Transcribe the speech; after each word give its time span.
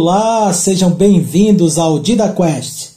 Olá, 0.00 0.52
sejam 0.52 0.92
bem-vindos 0.92 1.76
ao 1.76 1.98
DidaQuest, 1.98 2.90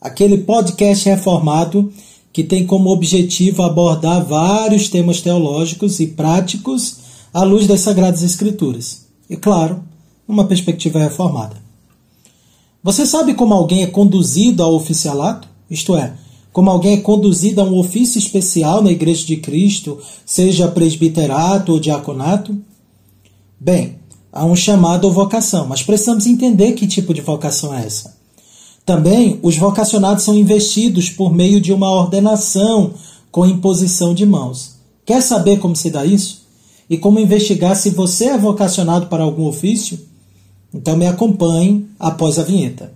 aquele 0.00 0.38
podcast 0.38 1.08
reformado 1.08 1.92
que 2.32 2.42
tem 2.42 2.66
como 2.66 2.90
objetivo 2.90 3.62
abordar 3.62 4.24
vários 4.24 4.88
temas 4.88 5.20
teológicos 5.20 6.00
e 6.00 6.08
práticos 6.08 6.96
à 7.32 7.44
luz 7.44 7.68
das 7.68 7.82
Sagradas 7.82 8.24
Escrituras. 8.24 9.06
E, 9.30 9.36
claro, 9.36 9.84
uma 10.26 10.44
perspectiva 10.44 10.98
reformada. 10.98 11.54
Você 12.82 13.06
sabe 13.06 13.34
como 13.34 13.54
alguém 13.54 13.84
é 13.84 13.86
conduzido 13.86 14.64
ao 14.64 14.74
oficialato? 14.74 15.46
Isto 15.70 15.94
é, 15.94 16.12
como 16.52 16.70
alguém 16.70 16.94
é 16.94 17.00
conduzido 17.00 17.60
a 17.60 17.64
um 17.64 17.78
ofício 17.78 18.18
especial 18.18 18.82
na 18.82 18.90
Igreja 18.90 19.24
de 19.24 19.36
Cristo, 19.36 19.96
seja 20.26 20.66
presbiterato 20.66 21.70
ou 21.70 21.78
diaconato? 21.78 22.58
Bem, 23.60 24.01
há 24.32 24.44
um 24.44 24.56
chamado 24.56 25.04
ou 25.04 25.12
vocação, 25.12 25.66
mas 25.66 25.82
precisamos 25.82 26.26
entender 26.26 26.72
que 26.72 26.86
tipo 26.86 27.12
de 27.12 27.20
vocação 27.20 27.74
é 27.74 27.84
essa. 27.84 28.16
Também, 28.84 29.38
os 29.42 29.56
vocacionados 29.56 30.24
são 30.24 30.34
investidos 30.34 31.10
por 31.10 31.32
meio 31.32 31.60
de 31.60 31.72
uma 31.72 31.90
ordenação 31.90 32.94
com 33.30 33.46
imposição 33.46 34.14
de 34.14 34.26
mãos. 34.26 34.76
Quer 35.04 35.22
saber 35.22 35.58
como 35.58 35.76
se 35.76 35.90
dá 35.90 36.04
isso? 36.04 36.42
E 36.88 36.98
como 36.98 37.20
investigar 37.20 37.76
se 37.76 37.90
você 37.90 38.26
é 38.26 38.38
vocacionado 38.38 39.06
para 39.06 39.22
algum 39.22 39.46
ofício? 39.46 39.98
Então 40.74 40.96
me 40.96 41.06
acompanhe 41.06 41.86
após 41.98 42.38
a 42.38 42.42
vinheta. 42.42 42.92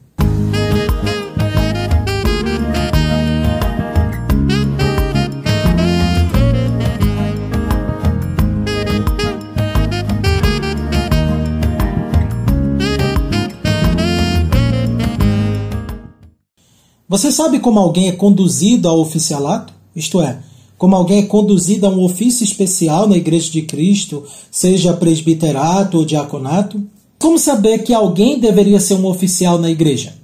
Você 17.08 17.30
sabe 17.30 17.60
como 17.60 17.78
alguém 17.78 18.08
é 18.08 18.12
conduzido 18.12 18.88
ao 18.88 18.98
oficialato? 18.98 19.72
Isto 19.94 20.20
é, 20.20 20.40
como 20.76 20.96
alguém 20.96 21.20
é 21.20 21.26
conduzido 21.26 21.86
a 21.86 21.88
um 21.88 22.02
ofício 22.02 22.42
especial 22.42 23.08
na 23.08 23.16
Igreja 23.16 23.50
de 23.50 23.62
Cristo, 23.62 24.24
seja 24.50 24.92
presbiterato 24.92 25.98
ou 25.98 26.04
diaconato? 26.04 26.82
Como 27.18 27.38
saber 27.38 27.78
que 27.78 27.94
alguém 27.94 28.38
deveria 28.38 28.80
ser 28.80 28.94
um 28.94 29.06
oficial 29.06 29.58
na 29.58 29.70
igreja? 29.70 30.14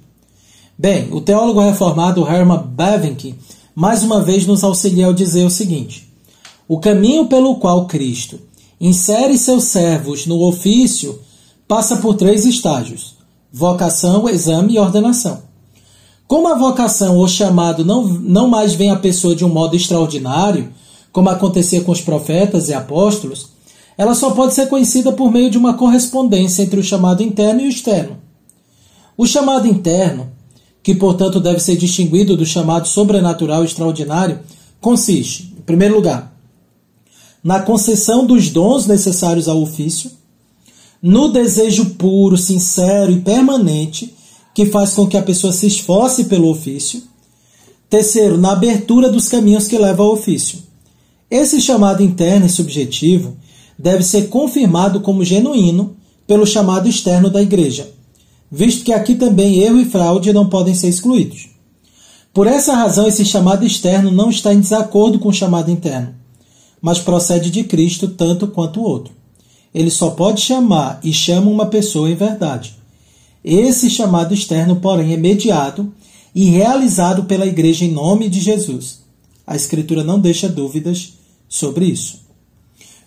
Bem, 0.77 1.07
o 1.11 1.21
teólogo 1.21 1.59
reformado 1.59 2.27
Herman 2.27 2.63
Bavinck 2.67 3.33
mais 3.73 4.03
uma 4.03 4.21
vez 4.21 4.45
nos 4.45 4.63
auxilia 4.63 5.07
ao 5.07 5.13
dizer 5.13 5.45
o 5.45 5.49
seguinte: 5.49 6.07
o 6.67 6.79
caminho 6.79 7.27
pelo 7.27 7.55
qual 7.55 7.87
Cristo 7.87 8.39
insere 8.79 9.37
seus 9.37 9.65
servos 9.65 10.27
no 10.27 10.41
ofício 10.43 11.19
passa 11.67 11.97
por 11.97 12.15
três 12.15 12.45
estágios: 12.45 13.15
vocação, 13.51 14.29
exame 14.29 14.75
e 14.75 14.79
ordenação. 14.79 15.52
Como 16.33 16.47
a 16.47 16.55
vocação 16.55 17.19
ou 17.19 17.27
chamado 17.27 17.85
não, 17.85 18.07
não 18.07 18.47
mais 18.47 18.73
vem 18.73 18.89
à 18.89 18.95
pessoa 18.95 19.35
de 19.35 19.45
um 19.45 19.49
modo 19.49 19.75
extraordinário, 19.75 20.73
como 21.11 21.29
acontecia 21.29 21.83
com 21.83 21.91
os 21.91 22.01
profetas 22.01 22.69
e 22.69 22.73
apóstolos, 22.73 23.49
ela 23.95 24.15
só 24.15 24.31
pode 24.31 24.55
ser 24.55 24.67
conhecida 24.67 25.11
por 25.11 25.31
meio 25.31 25.51
de 25.51 25.59
uma 25.59 25.75
correspondência 25.75 26.63
entre 26.63 26.79
o 26.79 26.83
chamado 26.83 27.21
interno 27.21 27.61
e 27.61 27.65
o 27.65 27.69
externo. 27.69 28.17
O 29.15 29.27
chamado 29.27 29.67
interno, 29.67 30.31
que 30.81 30.95
portanto 30.95 31.39
deve 31.39 31.59
ser 31.59 31.75
distinguido 31.75 32.35
do 32.35 32.47
chamado 32.47 32.87
sobrenatural 32.87 33.63
extraordinário, 33.63 34.39
consiste, 34.81 35.53
em 35.55 35.61
primeiro 35.61 35.93
lugar, 35.93 36.35
na 37.43 37.59
concessão 37.59 38.25
dos 38.25 38.49
dons 38.49 38.87
necessários 38.87 39.47
ao 39.47 39.61
ofício, 39.61 40.09
no 40.99 41.31
desejo 41.31 41.91
puro, 41.91 42.37
sincero 42.37 43.11
e 43.11 43.21
permanente 43.21 44.15
que 44.53 44.65
faz 44.67 44.93
com 44.93 45.07
que 45.07 45.17
a 45.17 45.23
pessoa 45.23 45.51
se 45.51 45.67
esforce 45.67 46.25
pelo 46.25 46.49
ofício. 46.49 47.01
Terceiro, 47.89 48.37
na 48.37 48.51
abertura 48.51 49.11
dos 49.11 49.27
caminhos 49.27 49.67
que 49.67 49.77
levam 49.77 50.07
ao 50.07 50.13
ofício. 50.13 50.59
Esse 51.29 51.59
chamado 51.59 52.03
interno 52.03 52.45
e 52.45 52.49
subjetivo 52.49 53.35
deve 53.77 54.03
ser 54.03 54.29
confirmado 54.29 55.01
como 55.01 55.25
genuíno 55.25 55.95
pelo 56.27 56.45
chamado 56.45 56.87
externo 56.87 57.29
da 57.29 57.41
igreja, 57.41 57.89
visto 58.51 58.83
que 58.83 58.93
aqui 58.93 59.15
também 59.15 59.59
erro 59.59 59.79
e 59.79 59.85
fraude 59.85 60.31
não 60.31 60.47
podem 60.47 60.75
ser 60.75 60.89
excluídos. 60.89 61.49
Por 62.33 62.47
essa 62.47 62.75
razão, 62.75 63.07
esse 63.07 63.25
chamado 63.25 63.65
externo 63.65 64.09
não 64.11 64.29
está 64.29 64.53
em 64.53 64.59
desacordo 64.59 65.19
com 65.19 65.29
o 65.29 65.33
chamado 65.33 65.69
interno, 65.69 66.15
mas 66.81 66.99
procede 66.99 67.49
de 67.49 67.63
Cristo 67.63 68.07
tanto 68.07 68.47
quanto 68.47 68.79
o 68.79 68.83
outro. 68.83 69.13
Ele 69.73 69.89
só 69.89 70.11
pode 70.11 70.41
chamar 70.41 70.99
e 71.03 71.11
chama 71.11 71.49
uma 71.49 71.65
pessoa 71.65 72.09
em 72.09 72.15
verdade. 72.15 72.75
Esse 73.43 73.89
chamado 73.89 74.33
externo, 74.33 74.77
porém, 74.77 75.13
é 75.13 75.17
mediado 75.17 75.93
e 76.33 76.45
realizado 76.45 77.25
pela 77.25 77.45
igreja 77.45 77.85
em 77.85 77.91
nome 77.91 78.29
de 78.29 78.39
Jesus. 78.39 78.99
A 79.45 79.55
Escritura 79.55 80.03
não 80.03 80.19
deixa 80.19 80.47
dúvidas 80.47 81.13
sobre 81.49 81.85
isso. 81.85 82.21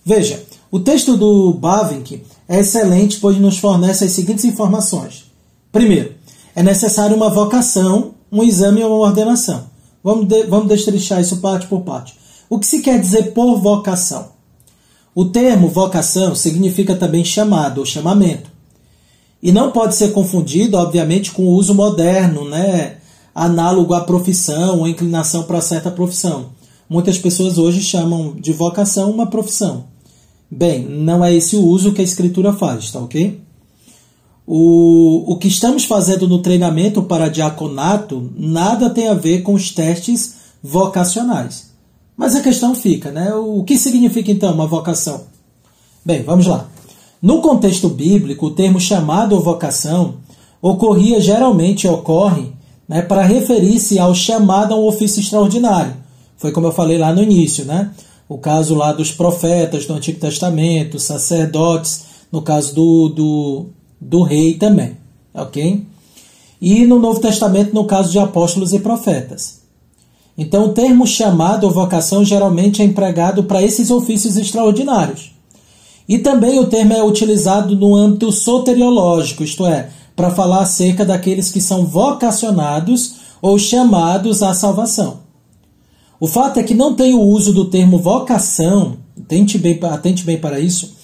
Veja, 0.05 0.45
o 0.71 0.79
texto 0.79 1.17
do 1.17 1.53
Bavinck 1.55 2.23
é 2.49 2.61
excelente, 2.61 3.19
pois 3.19 3.39
nos 3.39 3.59
fornece 3.59 4.05
as 4.05 4.13
seguintes 4.13 4.45
informações. 4.45 5.25
Primeiro, 5.73 6.15
é 6.55 6.63
necessário 6.63 7.17
uma 7.17 7.31
vocação, 7.31 8.15
um 8.31 8.43
exame 8.43 8.83
ou 8.83 8.91
uma 8.91 9.09
ordenação. 9.09 9.65
Vamos, 10.03 10.29
de, 10.29 10.45
vamos 10.45 10.69
destrinchar 10.69 11.21
isso 11.21 11.39
parte 11.39 11.67
por 11.67 11.81
parte. 11.81 12.15
O 12.49 12.59
que 12.59 12.67
se 12.67 12.81
quer 12.81 13.01
dizer 13.01 13.33
por 13.33 13.57
vocação? 13.57 14.29
O 15.15 15.25
termo 15.25 15.69
vocação 15.69 16.35
significa 16.35 16.95
também 16.95 17.25
chamado 17.25 17.79
ou 17.79 17.87
chamamento. 17.87 18.51
E 19.47 19.53
não 19.53 19.71
pode 19.71 19.95
ser 19.95 20.11
confundido, 20.11 20.77
obviamente, 20.77 21.31
com 21.31 21.45
o 21.45 21.53
uso 21.53 21.73
moderno, 21.73 22.49
né? 22.49 22.97
análogo 23.33 23.95
à 23.95 24.01
profissão 24.01 24.81
ou 24.81 24.89
inclinação 24.89 25.45
para 25.45 25.61
certa 25.61 25.89
profissão. 25.89 26.47
Muitas 26.91 27.17
pessoas 27.17 27.57
hoje 27.57 27.81
chamam 27.81 28.35
de 28.35 28.53
vocação 28.53 29.09
uma 29.09 29.29
profissão. 29.29 29.85
Bem, 30.51 30.85
não 30.85 31.25
é 31.25 31.33
esse 31.33 31.55
o 31.55 31.65
uso 31.65 31.93
que 31.93 32.01
a 32.01 32.05
escritura 32.05 32.53
faz, 32.53 32.91
tá 32.91 32.99
ok? 32.99 33.41
O, 34.45 35.33
o 35.33 35.39
que 35.39 35.47
estamos 35.47 35.85
fazendo 35.85 36.27
no 36.27 36.43
treinamento 36.43 37.01
para 37.05 37.29
diaconato 37.29 38.33
nada 38.37 38.91
tem 38.91 39.07
a 39.07 39.15
ver 39.15 39.43
com 39.43 39.55
os 39.55 39.71
testes 39.71 40.35
vocacionais. 40.61 41.71
Mas 42.17 42.35
a 42.35 42.41
questão 42.41 42.75
fica, 42.75 43.13
né? 43.13 43.33
O 43.33 43.63
que 43.63 43.79
significa 43.79 44.33
então 44.33 44.53
uma 44.53 44.67
vocação? 44.67 45.21
Bem, 46.05 46.25
vamos 46.25 46.47
lá. 46.49 46.69
No 47.21 47.41
contexto 47.41 47.89
bíblico, 47.89 48.47
o 48.47 48.51
termo 48.51 48.81
chamado 48.81 49.35
ou 49.35 49.41
vocação 49.41 50.17
ocorria 50.61 51.21
geralmente 51.21 51.89
ocorre 51.89 52.53
né, 52.89 53.03
para 53.03 53.23
referir-se 53.23 53.99
ao 53.99 54.15
chamado 54.15 54.75
a 54.75 54.77
um 54.77 54.87
ofício 54.87 55.21
extraordinário. 55.21 55.95
Foi 56.37 56.53
como 56.53 56.67
eu 56.67 56.73
falei 56.73 56.99
lá 56.99 57.13
no 57.13 57.23
início, 57.23 57.65
né? 57.65 57.91
O 58.29 58.39
caso 58.39 58.75
lá 58.75 58.93
dos 58.93 59.13
profetas 59.13 59.87
do 59.87 59.95
Antigo 59.95 60.19
Testamento, 60.19 60.99
sacerdotes, 60.99 62.05
no 62.31 62.43
caso 62.43 62.75
do, 62.75 63.09
do, 63.09 63.67
do 64.01 64.23
rei 64.23 64.55
também, 64.55 64.97
ok? 65.33 65.87
E 66.61 66.85
no 66.85 66.99
Novo 66.99 67.21
Testamento, 67.21 67.73
no 67.75 67.85
caso 67.85 68.11
de 68.11 68.19
apóstolos 68.19 68.73
e 68.73 68.81
profetas. 68.81 69.61
Então, 70.37 70.67
o 70.67 70.73
termo 70.75 71.07
chamado 71.07 71.65
ou 71.65 71.71
vocação 71.71 72.25
geralmente 72.25 72.83
é 72.83 72.85
empregado 72.85 73.45
para 73.45 73.63
esses 73.63 73.91
ofícios 73.91 74.37
extraordinários. 74.37 75.36
E 76.09 76.19
também 76.19 76.59
o 76.59 76.67
termo 76.67 76.93
é 76.93 77.03
utilizado 77.03 77.75
no 77.75 77.95
âmbito 77.95 78.31
soteriológico, 78.31 79.43
isto 79.43 79.67
é, 79.67 79.91
para 80.15 80.31
falar 80.31 80.63
acerca 80.63 81.05
daqueles 81.05 81.51
que 81.51 81.61
são 81.61 81.85
vocacionados 81.85 83.17
ou 83.43 83.59
chamados 83.59 84.43
à 84.43 84.55
salvação. 84.55 85.19
O 86.19 86.27
fato 86.27 86.59
é 86.59 86.63
que 86.63 86.75
não 86.75 86.95
tem 86.95 87.13
o 87.13 87.21
uso 87.21 87.53
do 87.53 87.67
termo 87.67 87.99
vocação, 87.99 88.97
atente 89.21 89.59
bem, 89.59 89.79
atente 89.83 90.25
bem 90.25 90.39
para 90.39 90.59
isso, 90.59 90.95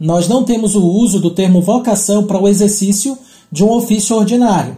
nós 0.00 0.26
não 0.26 0.42
temos 0.42 0.74
o 0.74 0.82
uso 0.82 1.20
do 1.20 1.30
termo 1.30 1.60
vocação 1.60 2.24
para 2.24 2.40
o 2.40 2.48
exercício 2.48 3.18
de 3.50 3.62
um 3.62 3.70
ofício 3.70 4.16
ordinário. 4.16 4.76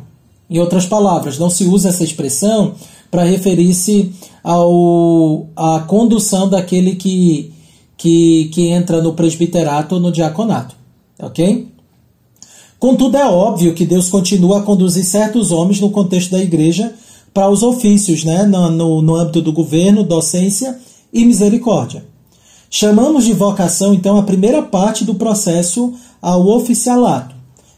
Em 0.51 0.59
outras 0.59 0.85
palavras, 0.85 1.39
não 1.39 1.49
se 1.49 1.65
usa 1.65 1.89
essa 1.89 2.05
expressão 2.05 2.75
para 3.11 3.25
referir-se 3.25 4.13
à 5.57 5.81
condução 5.87 6.49
daquele 6.49 6.97
que 6.97 7.54
que, 7.96 8.50
que 8.52 8.69
entra 8.69 9.02
no 9.02 9.14
presbiterato 9.14 9.96
ou 9.96 10.00
no 10.00 10.12
diaconato. 10.12 10.75
Ok? 11.19 11.69
Contudo, 12.79 13.17
é 13.17 13.26
óbvio 13.26 13.73
que 13.75 13.87
Deus 13.87 14.08
continua 14.08 14.58
a 14.58 14.62
conduzir 14.62 15.05
certos 15.05 15.50
homens 15.50 15.81
no 15.81 15.91
contexto 15.91 16.32
da 16.32 16.43
igreja 16.43 16.93
para 17.32 17.49
os 17.49 17.62
ofícios, 17.62 18.25
né? 18.25 18.44
no, 18.44 18.70
no, 18.70 19.02
no 19.02 19.14
âmbito 19.14 19.41
do 19.41 19.52
governo, 19.52 20.05
docência 20.05 20.79
e 21.12 21.25
misericórdia. 21.25 22.05
Chamamos 22.69 23.25
de 23.25 23.32
vocação, 23.32 23.94
então, 23.94 24.19
a 24.19 24.23
primeira 24.23 24.61
parte 24.61 25.05
do 25.05 25.14
processo 25.14 25.94
ao 26.20 26.46
oficialato. 26.49 27.35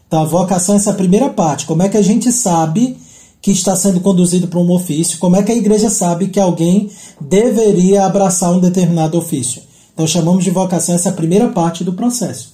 Então, 0.07 0.21
a 0.21 0.25
vocação 0.25 0.75
é 0.75 0.77
essa 0.77 0.93
primeira 0.93 1.29
parte. 1.29 1.65
Como 1.65 1.83
é 1.83 1.89
que 1.89 1.97
a 1.97 2.01
gente 2.01 2.31
sabe 2.31 2.97
que 3.41 3.51
está 3.51 3.75
sendo 3.75 3.99
conduzido 3.99 4.47
para 4.47 4.59
um 4.59 4.71
ofício? 4.71 5.19
Como 5.19 5.35
é 5.35 5.43
que 5.43 5.51
a 5.51 5.55
igreja 5.55 5.89
sabe 5.89 6.27
que 6.29 6.39
alguém 6.39 6.89
deveria 7.21 8.05
abraçar 8.05 8.51
um 8.51 8.59
determinado 8.59 9.17
ofício? 9.17 9.61
Então 9.97 10.05
chamamos 10.05 10.43
de 10.43 10.51
vocação 10.51 10.93
essa 10.93 11.11
primeira 11.11 11.47
parte 11.47 11.83
do 11.83 11.91
processo. 11.91 12.53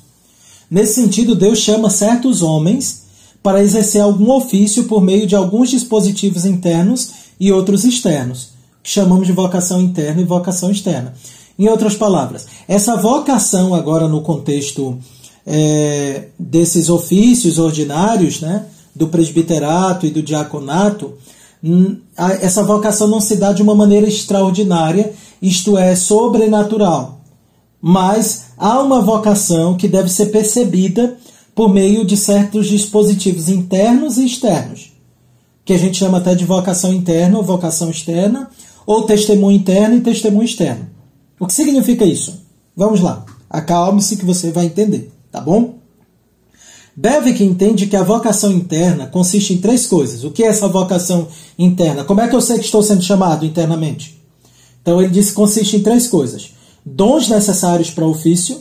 Nesse 0.71 0.93
sentido, 0.93 1.35
Deus 1.35 1.59
chama 1.59 1.89
certos 1.89 2.41
homens 2.41 3.03
para 3.43 3.61
exercer 3.61 4.01
algum 4.01 4.31
ofício 4.31 4.85
por 4.85 5.01
meio 5.01 5.27
de 5.27 5.35
alguns 5.35 5.69
dispositivos 5.69 6.45
internos 6.45 7.09
e 7.37 7.51
outros 7.51 7.83
externos, 7.83 8.51
que 8.81 8.89
chamamos 8.89 9.27
de 9.27 9.33
vocação 9.33 9.81
interna 9.81 10.21
e 10.21 10.23
vocação 10.23 10.71
externa. 10.71 11.15
Em 11.59 11.67
outras 11.67 11.95
palavras, 11.95 12.45
essa 12.65 12.95
vocação, 12.95 13.75
agora 13.75 14.07
no 14.07 14.21
contexto 14.21 14.97
é, 15.45 16.27
desses 16.39 16.89
ofícios 16.89 17.59
ordinários, 17.59 18.39
né, 18.39 18.67
do 18.95 19.09
presbiterato 19.09 20.05
e 20.05 20.11
do 20.11 20.23
diaconato, 20.23 21.15
essa 22.41 22.63
vocação 22.63 23.09
não 23.09 23.19
se 23.19 23.35
dá 23.35 23.51
de 23.51 23.61
uma 23.61 23.75
maneira 23.75 24.07
extraordinária, 24.07 25.11
isto 25.41 25.77
é, 25.77 25.93
sobrenatural. 25.93 27.12
Mas 27.85 28.45
há 28.57 28.81
uma 28.81 29.01
vocação 29.01 29.75
que 29.75 29.89
deve 29.89 30.07
ser 30.07 30.27
percebida 30.27 31.17
por 31.53 31.67
meio 31.67 32.05
de 32.05 32.15
certos 32.15 32.67
dispositivos 32.67 33.49
internos 33.49 34.17
e 34.17 34.25
externos, 34.25 34.93
que 35.65 35.73
a 35.73 35.77
gente 35.77 35.97
chama 35.97 36.19
até 36.19 36.33
de 36.33 36.45
vocação 36.45 36.93
interna 36.93 37.37
ou 37.37 37.43
vocação 37.43 37.89
externa, 37.89 38.49
ou 38.87 39.03
testemunho 39.03 39.57
interno 39.57 39.97
e 39.97 40.01
testemunho 40.01 40.45
externo. 40.45 40.87
O 41.37 41.45
que 41.45 41.51
significa 41.51 42.05
isso? 42.05 42.41
Vamos 42.73 43.01
lá. 43.01 43.25
Acalme-se 43.49 44.15
que 44.15 44.23
você 44.23 44.49
vai 44.49 44.67
entender, 44.67 45.11
tá 45.29 45.41
bom? 45.41 45.75
Bevick 46.95 47.43
entende 47.43 47.87
que 47.87 47.97
a 47.97 48.03
vocação 48.03 48.49
interna 48.49 49.07
consiste 49.07 49.53
em 49.53 49.57
três 49.57 49.85
coisas. 49.85 50.23
O 50.23 50.31
que 50.31 50.41
é 50.41 50.47
essa 50.47 50.69
vocação 50.69 51.27
interna? 51.59 52.05
Como 52.05 52.21
é 52.21 52.29
que 52.29 52.35
eu 52.35 52.41
sei 52.41 52.59
que 52.59 52.65
estou 52.65 52.81
sendo 52.81 53.01
chamado 53.01 53.45
internamente? 53.45 54.23
Então 54.81 55.01
ele 55.01 55.11
diz 55.11 55.29
que 55.29 55.35
consiste 55.35 55.75
em 55.75 55.83
três 55.83 56.07
coisas: 56.07 56.52
dons 56.85 57.29
necessários 57.29 57.89
para 57.89 58.05
o 58.05 58.09
ofício, 58.09 58.57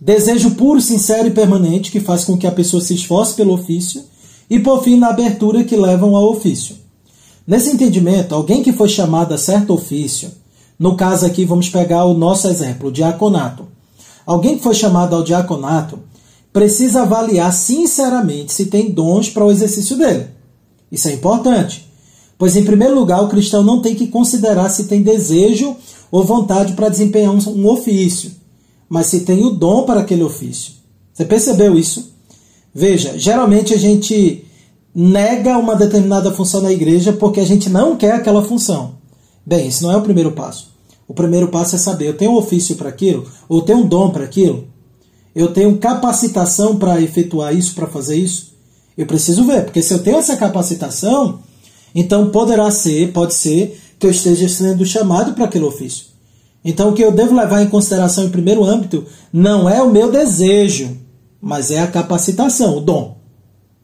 desejo 0.00 0.52
puro, 0.52 0.80
sincero 0.80 1.28
e 1.28 1.30
permanente 1.30 1.90
que 1.90 2.00
faz 2.00 2.24
com 2.24 2.36
que 2.36 2.46
a 2.46 2.52
pessoa 2.52 2.82
se 2.82 2.94
esforce 2.94 3.34
pelo 3.34 3.54
ofício, 3.54 4.02
e 4.50 4.58
por 4.58 4.82
fim 4.82 4.96
na 4.96 5.08
abertura 5.08 5.64
que 5.64 5.76
levam 5.76 6.14
ao 6.14 6.30
ofício. 6.30 6.76
Nesse 7.46 7.70
entendimento, 7.70 8.34
alguém 8.34 8.62
que 8.62 8.72
foi 8.72 8.88
chamado 8.88 9.32
a 9.32 9.38
certo 9.38 9.72
ofício, 9.72 10.30
no 10.78 10.96
caso 10.96 11.24
aqui 11.24 11.44
vamos 11.44 11.68
pegar 11.68 12.04
o 12.04 12.14
nosso 12.14 12.48
exemplo, 12.48 12.88
o 12.88 12.92
diaconato. 12.92 13.66
Alguém 14.26 14.56
que 14.56 14.62
foi 14.62 14.74
chamado 14.74 15.16
ao 15.16 15.22
diaconato 15.22 15.98
precisa 16.52 17.02
avaliar 17.02 17.52
sinceramente 17.52 18.52
se 18.52 18.66
tem 18.66 18.90
dons 18.90 19.30
para 19.30 19.44
o 19.44 19.50
exercício 19.50 19.96
dele. 19.96 20.26
Isso 20.90 21.08
é 21.08 21.12
importante, 21.12 21.88
pois, 22.36 22.56
em 22.56 22.64
primeiro 22.64 22.94
lugar, 22.94 23.22
o 23.22 23.28
cristão 23.28 23.62
não 23.62 23.80
tem 23.80 23.94
que 23.94 24.08
considerar 24.08 24.68
se 24.68 24.84
tem 24.84 25.02
desejo 25.02 25.76
ou 26.12 26.22
vontade 26.22 26.74
para 26.74 26.90
desempenhar 26.90 27.32
um, 27.32 27.66
ofício, 27.66 28.32
mas 28.86 29.06
se 29.06 29.20
tem 29.20 29.42
o 29.42 29.50
dom 29.50 29.84
para 29.84 30.00
aquele 30.00 30.22
ofício. 30.22 30.74
Você 31.10 31.24
percebeu 31.24 31.76
isso? 31.76 32.12
Veja, 32.74 33.18
geralmente 33.18 33.72
a 33.72 33.78
gente 33.78 34.44
nega 34.94 35.56
uma 35.56 35.74
determinada 35.74 36.30
função 36.30 36.60
na 36.60 36.70
igreja 36.70 37.14
porque 37.14 37.40
a 37.40 37.46
gente 37.46 37.70
não 37.70 37.96
quer 37.96 38.12
aquela 38.12 38.44
função. 38.44 38.96
Bem, 39.44 39.68
isso 39.68 39.82
não 39.82 39.90
é 39.90 39.96
o 39.96 40.02
primeiro 40.02 40.32
passo. 40.32 40.70
O 41.08 41.14
primeiro 41.14 41.48
passo 41.48 41.76
é 41.76 41.78
saber, 41.78 42.08
eu 42.08 42.16
tenho 42.16 42.32
um 42.32 42.36
ofício 42.36 42.76
para 42.76 42.90
aquilo, 42.90 43.26
ou 43.48 43.62
tenho 43.62 43.78
um 43.78 43.86
dom 43.86 44.10
para 44.10 44.24
aquilo? 44.24 44.68
Eu 45.34 45.52
tenho 45.52 45.78
capacitação 45.78 46.76
para 46.76 47.00
efetuar 47.00 47.56
isso, 47.56 47.74
para 47.74 47.86
fazer 47.86 48.16
isso? 48.16 48.52
Eu 48.96 49.06
preciso 49.06 49.44
ver, 49.44 49.64
porque 49.64 49.82
se 49.82 49.94
eu 49.94 50.02
tenho 50.02 50.18
essa 50.18 50.36
capacitação, 50.36 51.40
então 51.94 52.30
poderá 52.30 52.70
ser, 52.70 53.12
pode 53.12 53.34
ser, 53.34 53.80
que 54.02 54.06
eu 54.08 54.10
esteja 54.10 54.48
sendo 54.48 54.84
chamado 54.84 55.32
para 55.32 55.44
aquele 55.44 55.64
ofício. 55.64 56.06
Então 56.64 56.88
o 56.88 56.92
que 56.92 57.04
eu 57.04 57.12
devo 57.12 57.36
levar 57.36 57.62
em 57.62 57.68
consideração 57.68 58.24
em 58.24 58.30
primeiro 58.30 58.64
âmbito 58.64 59.06
não 59.32 59.70
é 59.70 59.80
o 59.80 59.92
meu 59.92 60.10
desejo, 60.10 60.98
mas 61.40 61.70
é 61.70 61.78
a 61.78 61.86
capacitação, 61.86 62.78
o 62.78 62.80
dom. 62.80 63.18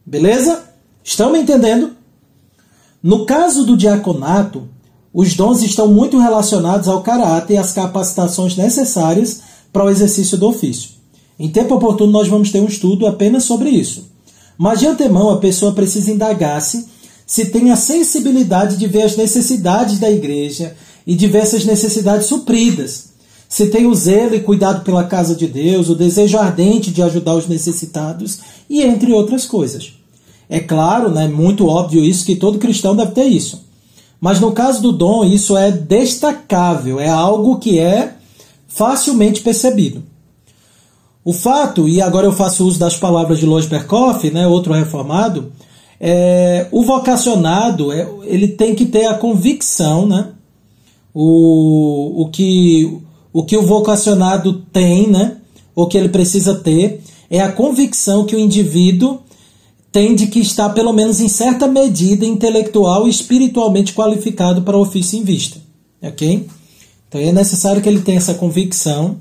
Beleza? 0.05 0.61
Estão 1.01 1.31
me 1.31 1.39
entendendo? 1.39 1.91
No 3.01 3.25
caso 3.25 3.65
do 3.65 3.77
diaconato, 3.77 4.67
os 5.13 5.35
dons 5.35 5.63
estão 5.63 5.87
muito 5.87 6.19
relacionados 6.19 6.89
ao 6.89 7.01
caráter 7.01 7.53
e 7.53 7.57
às 7.57 7.71
capacitações 7.71 8.57
necessárias 8.57 9.39
para 9.71 9.85
o 9.85 9.89
exercício 9.89 10.37
do 10.37 10.49
ofício. 10.49 10.89
Em 11.39 11.49
tempo 11.49 11.75
oportuno, 11.75 12.11
nós 12.11 12.27
vamos 12.27 12.51
ter 12.51 12.59
um 12.59 12.67
estudo 12.67 13.07
apenas 13.07 13.45
sobre 13.45 13.69
isso. 13.69 14.11
Mas 14.57 14.79
de 14.79 14.87
antemão, 14.87 15.29
a 15.29 15.37
pessoa 15.37 15.71
precisa 15.71 16.11
indagar-se 16.11 16.87
se 17.29 17.45
tem 17.45 17.69
a 17.69 17.75
sensibilidade 17.75 18.75
de 18.75 18.87
ver 18.87 19.03
as 19.03 19.15
necessidades 19.15 19.99
da 19.99 20.09
igreja 20.09 20.75
e 21.05 21.13
diversas 21.13 21.63
necessidades 21.63 22.25
supridas. 22.25 23.09
Se 23.47 23.67
tem 23.67 23.85
o 23.85 23.93
zelo 23.93 24.33
e 24.33 24.39
cuidado 24.39 24.83
pela 24.83 25.03
casa 25.03 25.35
de 25.35 25.45
Deus, 25.45 25.89
o 25.89 25.95
desejo 25.95 26.39
ardente 26.39 26.89
de 26.89 27.03
ajudar 27.03 27.35
os 27.35 27.47
necessitados 27.47 28.39
e 28.67 28.81
entre 28.81 29.13
outras 29.13 29.45
coisas. 29.45 29.93
É 30.49 30.59
claro, 30.59 31.11
né, 31.11 31.27
muito 31.27 31.67
óbvio 31.67 32.03
isso, 32.03 32.25
que 32.25 32.35
todo 32.35 32.57
cristão 32.57 32.95
deve 32.95 33.11
ter 33.11 33.25
isso. 33.25 33.61
Mas 34.19 34.39
no 34.39 34.51
caso 34.51 34.81
do 34.81 34.91
dom, 34.91 35.23
isso 35.23 35.55
é 35.55 35.71
destacável, 35.71 36.99
é 36.99 37.09
algo 37.09 37.59
que 37.59 37.77
é 37.77 38.15
facilmente 38.67 39.41
percebido. 39.41 40.01
O 41.23 41.31
fato, 41.31 41.87
e 41.87 42.01
agora 42.01 42.25
eu 42.25 42.33
faço 42.33 42.65
uso 42.65 42.79
das 42.79 42.97
palavras 42.97 43.37
de 43.37 43.45
Lois 43.45 43.67
Berkoff, 43.67 44.31
né, 44.31 44.47
outro 44.47 44.73
reformado, 44.73 45.51
é, 45.99 46.67
o 46.71 46.83
vocacionado 46.83 47.91
é, 47.91 48.07
ele 48.23 48.47
tem 48.47 48.73
que 48.73 48.85
ter 48.85 49.05
a 49.05 49.15
convicção, 49.15 50.07
né, 50.07 50.29
o, 51.13 52.23
o, 52.23 52.29
que, 52.29 52.99
o 53.33 53.43
que 53.43 53.57
o 53.57 53.65
vocacionado 53.65 54.61
tem, 54.71 55.07
né, 55.07 55.37
o 55.75 55.87
que 55.87 55.97
ele 55.97 56.09
precisa 56.09 56.55
ter, 56.55 57.01
é 57.29 57.41
a 57.41 57.51
convicção 57.51 58.25
que 58.25 58.35
o 58.35 58.39
indivíduo 58.39 59.19
tem 59.91 60.15
de 60.15 60.27
que 60.27 60.39
está, 60.39 60.69
pelo 60.69 60.93
menos 60.93 61.19
em 61.19 61.27
certa 61.27 61.67
medida, 61.67 62.25
intelectual 62.25 63.07
e 63.07 63.09
espiritualmente 63.09 63.93
qualificado 63.93 64.61
para 64.61 64.77
o 64.77 64.81
ofício 64.81 65.17
em 65.17 65.23
vista. 65.23 65.57
Ok? 66.01 66.47
Então 67.07 67.19
é 67.19 67.31
necessário 67.31 67.81
que 67.81 67.89
ele 67.89 68.01
tenha 68.01 68.19
essa 68.19 68.35
convicção 68.35 69.17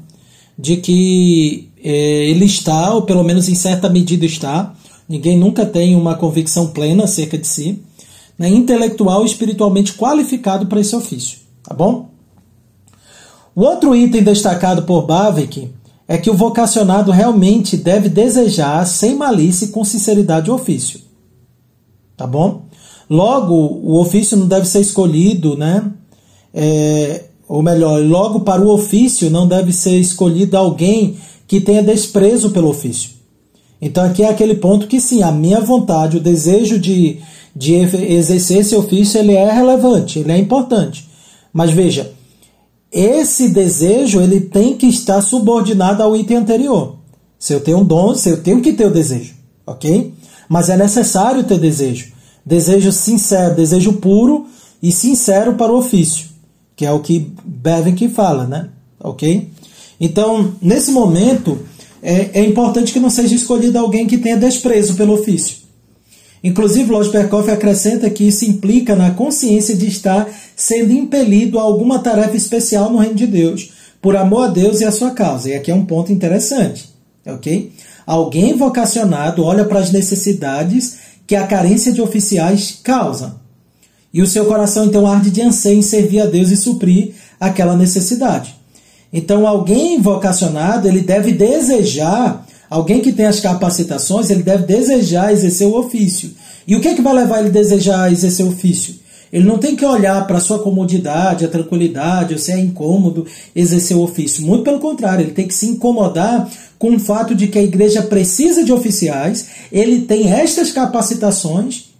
de 0.58 0.76
que 0.76 1.70
é, 1.82 2.28
ele 2.28 2.44
está, 2.44 2.92
ou 2.92 3.02
pelo 3.02 3.24
menos 3.24 3.48
em 3.48 3.54
certa 3.54 3.88
medida 3.88 4.26
está, 4.26 4.74
ninguém 5.08 5.38
nunca 5.38 5.64
tem 5.64 5.96
uma 5.96 6.14
convicção 6.14 6.68
plena 6.68 7.04
acerca 7.04 7.38
de 7.38 7.46
si, 7.46 7.82
né, 8.38 8.48
intelectual 8.48 9.22
e 9.22 9.26
espiritualmente 9.26 9.94
qualificado 9.94 10.66
para 10.66 10.80
esse 10.80 10.94
ofício. 10.94 11.38
Tá 11.62 11.74
bom? 11.74 12.10
O 13.54 13.62
outro 13.62 13.94
item 13.96 14.22
destacado 14.22 14.82
por 14.84 15.02
Bavinck 15.02 15.70
é 16.06 16.16
que 16.16 16.30
o 16.30 16.34
vocacionado 16.34 17.10
realmente 17.10 17.76
deve 17.76 18.08
desejar, 18.08 18.86
sem 18.86 19.16
malícia 19.16 19.66
e 19.66 19.68
com 19.68 19.84
sinceridade, 19.84 20.50
o 20.50 20.54
ofício. 20.54 21.00
Tá 22.16 22.26
bom? 22.26 22.62
Logo, 23.10 23.54
o 23.54 24.00
ofício 24.00 24.36
não 24.36 24.46
deve 24.46 24.66
ser 24.66 24.80
escolhido, 24.80 25.56
né? 25.56 25.90
É, 26.54 27.24
ou 27.48 27.62
melhor, 27.62 28.00
logo 28.00 28.40
para 28.40 28.62
o 28.62 28.68
ofício 28.68 29.30
não 29.30 29.46
deve 29.48 29.72
ser 29.72 29.98
escolhido 29.98 30.56
alguém 30.56 31.16
que 31.46 31.60
tenha 31.60 31.82
desprezo 31.82 32.50
pelo 32.50 32.68
ofício. 32.68 33.17
Então 33.80 34.04
aqui 34.04 34.22
é 34.22 34.28
aquele 34.28 34.54
ponto 34.54 34.86
que 34.86 35.00
sim, 35.00 35.22
a 35.22 35.30
minha 35.30 35.60
vontade, 35.60 36.16
o 36.16 36.20
desejo 36.20 36.78
de, 36.78 37.20
de 37.54 37.74
exercer 37.74 38.58
esse 38.58 38.74
ofício, 38.74 39.18
ele 39.18 39.34
é 39.34 39.50
relevante, 39.50 40.18
ele 40.18 40.32
é 40.32 40.38
importante. 40.38 41.08
Mas 41.52 41.70
veja, 41.70 42.12
esse 42.90 43.48
desejo 43.48 44.20
ele 44.20 44.40
tem 44.40 44.76
que 44.76 44.86
estar 44.86 45.20
subordinado 45.20 46.02
ao 46.02 46.16
item 46.16 46.38
anterior. 46.38 46.96
Se 47.38 47.52
eu 47.52 47.60
tenho 47.60 47.78
um 47.78 47.84
dom, 47.84 48.14
se 48.14 48.30
eu 48.30 48.42
tenho 48.42 48.60
que 48.60 48.72
ter 48.72 48.86
o 48.86 48.90
desejo, 48.90 49.34
ok? 49.66 50.12
Mas 50.48 50.68
é 50.68 50.76
necessário 50.76 51.44
ter 51.44 51.58
desejo. 51.58 52.12
Desejo 52.44 52.90
sincero, 52.90 53.54
desejo 53.54 53.92
puro 53.94 54.46
e 54.82 54.90
sincero 54.90 55.54
para 55.54 55.72
o 55.72 55.76
ofício, 55.76 56.26
que 56.74 56.86
é 56.86 56.90
o 56.90 57.00
que 57.00 57.32
Bevan 57.44 57.94
que 57.94 58.08
fala, 58.08 58.46
né? 58.46 58.70
Ok? 58.98 59.50
Então, 60.00 60.54
nesse 60.62 60.90
momento, 60.90 61.58
é, 62.02 62.40
é 62.40 62.44
importante 62.44 62.92
que 62.92 63.00
não 63.00 63.10
seja 63.10 63.34
escolhido 63.34 63.78
alguém 63.78 64.06
que 64.06 64.18
tenha 64.18 64.36
desprezo 64.36 64.94
pelo 64.94 65.14
ofício. 65.14 65.68
Inclusive, 66.42 66.90
Losberkoff 66.90 67.50
acrescenta 67.50 68.08
que 68.08 68.24
isso 68.24 68.44
implica 68.44 68.94
na 68.94 69.10
consciência 69.10 69.76
de 69.76 69.86
estar 69.88 70.28
sendo 70.54 70.92
impelido 70.92 71.58
a 71.58 71.62
alguma 71.62 71.98
tarefa 71.98 72.36
especial 72.36 72.90
no 72.90 72.98
reino 72.98 73.14
de 73.14 73.26
Deus, 73.26 73.72
por 74.00 74.16
amor 74.16 74.44
a 74.44 74.48
Deus 74.48 74.80
e 74.80 74.84
a 74.84 74.92
sua 74.92 75.10
causa. 75.10 75.50
E 75.50 75.54
aqui 75.54 75.70
é 75.70 75.74
um 75.74 75.84
ponto 75.84 76.12
interessante, 76.12 76.88
ok? 77.26 77.72
Alguém 78.06 78.56
vocacionado 78.56 79.44
olha 79.44 79.64
para 79.64 79.80
as 79.80 79.90
necessidades 79.90 80.96
que 81.26 81.34
a 81.34 81.46
carência 81.46 81.92
de 81.92 82.00
oficiais 82.00 82.78
causa. 82.82 83.36
E 84.14 84.22
o 84.22 84.26
seu 84.26 84.46
coração 84.46 84.86
então 84.86 85.06
arde 85.06 85.30
de 85.30 85.42
anseio 85.42 85.78
em 85.78 85.82
servir 85.82 86.20
a 86.20 86.26
Deus 86.26 86.50
e 86.50 86.56
suprir 86.56 87.14
aquela 87.38 87.76
necessidade. 87.76 88.57
Então, 89.12 89.46
alguém 89.46 90.00
vocacionado, 90.00 90.86
ele 90.86 91.00
deve 91.00 91.32
desejar, 91.32 92.46
alguém 92.68 93.00
que 93.00 93.12
tem 93.12 93.26
as 93.26 93.40
capacitações, 93.40 94.30
ele 94.30 94.42
deve 94.42 94.66
desejar 94.66 95.32
exercer 95.32 95.66
o 95.66 95.78
ofício. 95.78 96.32
E 96.66 96.76
o 96.76 96.80
que, 96.80 96.88
é 96.88 96.94
que 96.94 97.02
vai 97.02 97.14
levar 97.14 97.38
ele 97.38 97.48
a 97.48 97.52
desejar 97.52 98.12
exercer 98.12 98.44
o 98.44 98.50
ofício? 98.50 98.94
Ele 99.32 99.44
não 99.44 99.58
tem 99.58 99.76
que 99.76 99.84
olhar 99.84 100.26
para 100.26 100.38
a 100.38 100.40
sua 100.40 100.58
comodidade, 100.58 101.44
a 101.44 101.48
tranquilidade, 101.48 102.32
ou 102.32 102.38
se 102.38 102.50
é 102.52 102.58
incômodo 102.58 103.26
exercer 103.54 103.96
o 103.96 104.02
ofício. 104.02 104.44
Muito 104.44 104.64
pelo 104.64 104.78
contrário, 104.78 105.24
ele 105.24 105.32
tem 105.32 105.46
que 105.46 105.54
se 105.54 105.66
incomodar 105.66 106.50
com 106.78 106.94
o 106.94 107.00
fato 107.00 107.34
de 107.34 107.48
que 107.48 107.58
a 107.58 107.62
igreja 107.62 108.02
precisa 108.02 108.64
de 108.64 108.72
oficiais, 108.72 109.46
ele 109.70 110.02
tem 110.02 110.32
estas 110.32 110.70
capacitações 110.70 111.90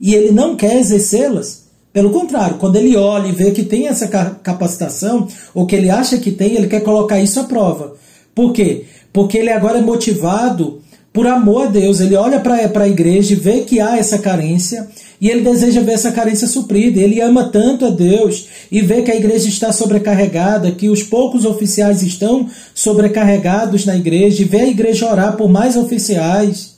e 0.00 0.14
ele 0.14 0.30
não 0.30 0.56
quer 0.56 0.78
exercê-las. 0.78 1.57
Pelo 1.98 2.10
contrário, 2.10 2.58
quando 2.58 2.76
ele 2.76 2.96
olha 2.96 3.26
e 3.26 3.32
vê 3.32 3.50
que 3.50 3.64
tem 3.64 3.88
essa 3.88 4.06
capacitação, 4.06 5.26
ou 5.52 5.66
que 5.66 5.74
ele 5.74 5.90
acha 5.90 6.16
que 6.16 6.30
tem, 6.30 6.54
ele 6.54 6.68
quer 6.68 6.80
colocar 6.80 7.18
isso 7.18 7.40
à 7.40 7.42
prova. 7.42 7.96
Por 8.32 8.52
quê? 8.52 8.84
Porque 9.12 9.36
ele 9.36 9.50
agora 9.50 9.78
é 9.78 9.82
motivado 9.82 10.80
por 11.12 11.26
amor 11.26 11.66
a 11.66 11.70
Deus. 11.70 11.98
Ele 11.98 12.14
olha 12.14 12.38
para 12.38 12.84
a 12.84 12.88
igreja 12.88 13.32
e 13.32 13.36
vê 13.36 13.62
que 13.62 13.80
há 13.80 13.98
essa 13.98 14.16
carência 14.16 14.86
e 15.20 15.28
ele 15.28 15.40
deseja 15.40 15.80
ver 15.80 15.94
essa 15.94 16.12
carência 16.12 16.46
suprida. 16.46 17.00
Ele 17.00 17.20
ama 17.20 17.48
tanto 17.48 17.84
a 17.84 17.90
Deus 17.90 18.46
e 18.70 18.80
vê 18.80 19.02
que 19.02 19.10
a 19.10 19.16
igreja 19.16 19.48
está 19.48 19.72
sobrecarregada, 19.72 20.70
que 20.70 20.88
os 20.88 21.02
poucos 21.02 21.44
oficiais 21.44 22.00
estão 22.00 22.48
sobrecarregados 22.76 23.84
na 23.84 23.96
igreja 23.96 24.42
e 24.42 24.44
vê 24.44 24.60
a 24.60 24.68
igreja 24.68 25.10
orar 25.10 25.36
por 25.36 25.48
mais 25.48 25.76
oficiais. 25.76 26.76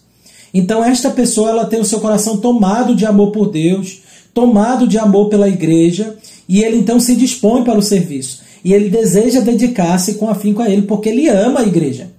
Então 0.55 0.83
esta 0.83 1.11
pessoa 1.11 1.51
ela 1.51 1.67
tem 1.67 1.79
o 1.79 1.85
seu 1.85 2.01
coração 2.01 2.39
tomado 2.39 2.95
de 2.95 3.05
amor 3.05 3.33
por 3.33 3.51
Deus, 3.51 4.01
tomado 4.33 4.87
de 4.87 4.99
amor 4.99 5.29
pela 5.29 5.49
igreja, 5.49 6.17
e 6.49 6.63
ele 6.63 6.77
então 6.77 6.99
se 6.99 7.15
dispõe 7.15 7.65
para 7.65 7.79
o 7.79 7.83
serviço. 7.83 8.43
E 8.65 8.73
ele 8.73 8.91
deseja 8.91 9.41
dedicar-se 9.41 10.15
com 10.15 10.29
afinco 10.29 10.63
a 10.63 10.69
ele, 10.69 10.83
porque 10.83 11.09
ele 11.09 11.29
ama 11.29 11.61
a 11.61 11.67
igreja. 11.67 12.11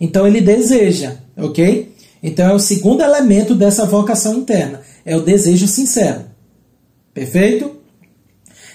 Então 0.00 0.26
ele 0.26 0.40
deseja, 0.40 1.16
ok? 1.36 1.92
Então 2.22 2.48
é 2.48 2.54
o 2.54 2.58
segundo 2.58 3.02
elemento 3.02 3.54
dessa 3.54 3.84
vocação 3.84 4.34
interna, 4.34 4.80
é 5.04 5.16
o 5.16 5.22
desejo 5.22 5.66
sincero. 5.66 6.22
Perfeito? 7.12 7.76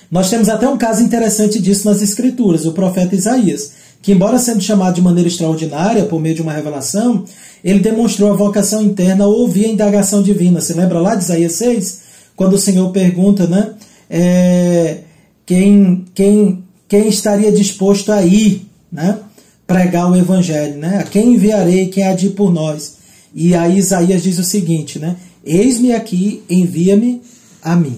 Nós 0.09 0.29
temos 0.29 0.49
até 0.49 0.67
um 0.67 0.77
caso 0.77 1.03
interessante 1.03 1.59
disso 1.59 1.87
nas 1.87 2.01
Escrituras, 2.01 2.65
o 2.65 2.73
profeta 2.73 3.15
Isaías, 3.15 3.71
que, 4.01 4.11
embora 4.11 4.39
sendo 4.39 4.61
chamado 4.61 4.95
de 4.95 5.01
maneira 5.01 5.29
extraordinária 5.29 6.03
por 6.05 6.19
meio 6.19 6.35
de 6.35 6.41
uma 6.41 6.51
revelação, 6.51 7.23
ele 7.63 7.79
demonstrou 7.79 8.31
a 8.31 8.35
vocação 8.35 8.81
interna 8.81 9.27
ouvir 9.27 9.65
a 9.65 9.69
indagação 9.69 10.21
divina. 10.21 10.59
Se 10.59 10.73
lembra 10.73 10.99
lá 10.99 11.15
de 11.15 11.23
Isaías 11.23 11.53
6? 11.53 12.10
Quando 12.35 12.53
o 12.53 12.59
Senhor 12.59 12.91
pergunta, 12.91 13.47
né? 13.47 13.73
É, 14.09 14.99
quem, 15.45 16.05
quem, 16.13 16.63
quem 16.87 17.07
estaria 17.07 17.51
disposto 17.51 18.11
a 18.11 18.23
ir, 18.23 18.65
né? 18.91 19.19
Pregar 19.65 20.11
o 20.11 20.15
evangelho, 20.15 20.77
né? 20.77 20.99
A 20.99 21.03
quem 21.03 21.35
enviarei, 21.35 21.87
quem 21.87 22.03
há 22.03 22.13
de 22.13 22.27
ir 22.27 22.31
por 22.31 22.51
nós? 22.51 22.97
E 23.33 23.55
aí 23.55 23.77
Isaías 23.77 24.23
diz 24.23 24.37
o 24.39 24.43
seguinte, 24.43 24.99
né? 24.99 25.15
Eis-me 25.43 25.93
aqui, 25.93 26.43
envia-me 26.49 27.21
a 27.61 27.75
mim. 27.75 27.97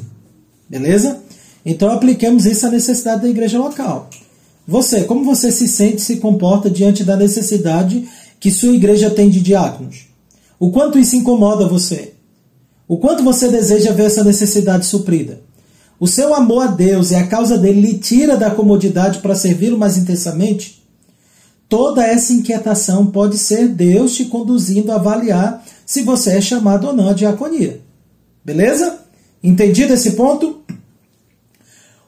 Beleza? 0.70 1.20
Então 1.66 1.92
apliquemos 1.92 2.46
isso 2.46 2.66
à 2.68 2.70
necessidade 2.70 3.22
da 3.22 3.30
igreja 3.30 3.58
local. 3.58 4.10
Você, 4.68 5.04
como 5.04 5.26
você 5.26 5.52
se 5.52 5.68
sente, 5.68 6.02
se 6.02 6.18
comporta 6.18 6.70
diante 6.70 7.04
da 7.04 7.18
necessidade 7.18 8.08
que 8.40 8.50
sua 8.50 8.74
igreja 8.76 9.10
tem 9.10 9.30
de 9.30 9.42
diáconos? 9.42 10.08
O 10.60 10.72
quanto 10.72 10.98
isso 10.98 11.16
incomoda 11.16 11.68
você? 11.68 12.13
O 12.94 12.98
quanto 12.98 13.24
você 13.24 13.48
deseja 13.48 13.92
ver 13.92 14.06
essa 14.06 14.24
necessidade 14.24 14.86
suprida? 14.86 15.42
O 16.00 16.08
seu 16.08 16.32
amor 16.36 16.62
a 16.62 16.68
Deus 16.68 17.10
e 17.10 17.16
a 17.16 17.26
causa 17.26 17.58
dele 17.58 17.82
lhe 17.82 17.98
tira 17.98 18.38
da 18.38 18.52
comodidade 18.52 19.18
para 19.18 19.34
servi-lo 19.34 19.80
mais 19.80 19.98
intensamente? 19.98 20.84
Toda 21.68 22.06
essa 22.06 22.32
inquietação 22.32 23.08
pode 23.08 23.40
ser 23.40 23.70
Deus 23.70 24.14
te 24.16 24.26
conduzindo 24.26 24.92
a 24.92 24.98
avaliar 24.98 25.66
se 25.84 26.04
você 26.04 26.38
é 26.38 26.42
chamado 26.42 26.86
ou 26.86 26.94
não 26.94 27.10
à 27.10 27.14
diaconia. 27.14 27.82
Beleza? 28.46 29.00
Entendido 29.44 29.94
esse 29.94 30.12
ponto? 30.12 30.62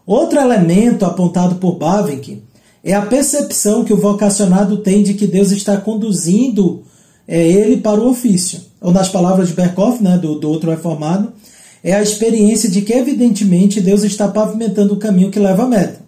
Outro 0.06 0.40
elemento 0.40 1.04
apontado 1.04 1.56
por 1.56 1.80
Bavinck 1.80 2.44
é 2.84 2.94
a 2.94 3.02
percepção 3.02 3.84
que 3.84 3.92
o 3.92 4.00
vocacionado 4.00 4.78
tem 4.78 5.02
de 5.02 5.16
que 5.16 5.26
Deus 5.26 5.50
está 5.50 5.78
conduzindo 5.78 6.84
é, 7.28 7.48
ele 7.48 7.78
para 7.78 8.00
o 8.00 8.10
ofício. 8.10 8.62
Ou 8.82 8.92
nas 8.92 9.10
palavras 9.10 9.50
de 9.50 9.54
Berkhoff, 9.54 10.02
né, 10.02 10.18
do, 10.18 10.36
do 10.36 10.50
outro 10.50 10.70
reformado, 10.70 11.34
é 11.84 11.94
a 11.94 12.02
experiência 12.02 12.70
de 12.70 12.82
que, 12.82 12.94
evidentemente, 12.94 13.82
Deus 13.82 14.04
está 14.04 14.28
pavimentando 14.28 14.94
o 14.94 14.98
caminho 14.98 15.32
que 15.32 15.40
leva 15.40 15.64
à 15.64 15.68
meta. 15.68 16.00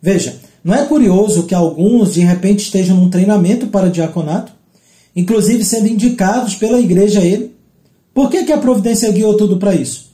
Veja, 0.00 0.36
não 0.62 0.74
é 0.74 0.84
curioso 0.86 1.44
que 1.44 1.54
alguns 1.54 2.14
de 2.14 2.20
repente 2.20 2.60
estejam 2.60 2.96
num 2.96 3.10
treinamento 3.10 3.66
para 3.66 3.90
diaconato, 3.90 4.52
inclusive 5.14 5.64
sendo 5.64 5.88
indicados 5.88 6.54
pela 6.54 6.80
igreja 6.80 7.20
a 7.20 7.24
ele? 7.24 7.54
Por 8.14 8.30
que, 8.30 8.44
que 8.44 8.52
a 8.52 8.58
providência 8.58 9.10
guiou 9.10 9.36
tudo 9.36 9.56
para 9.56 9.74
isso? 9.74 10.10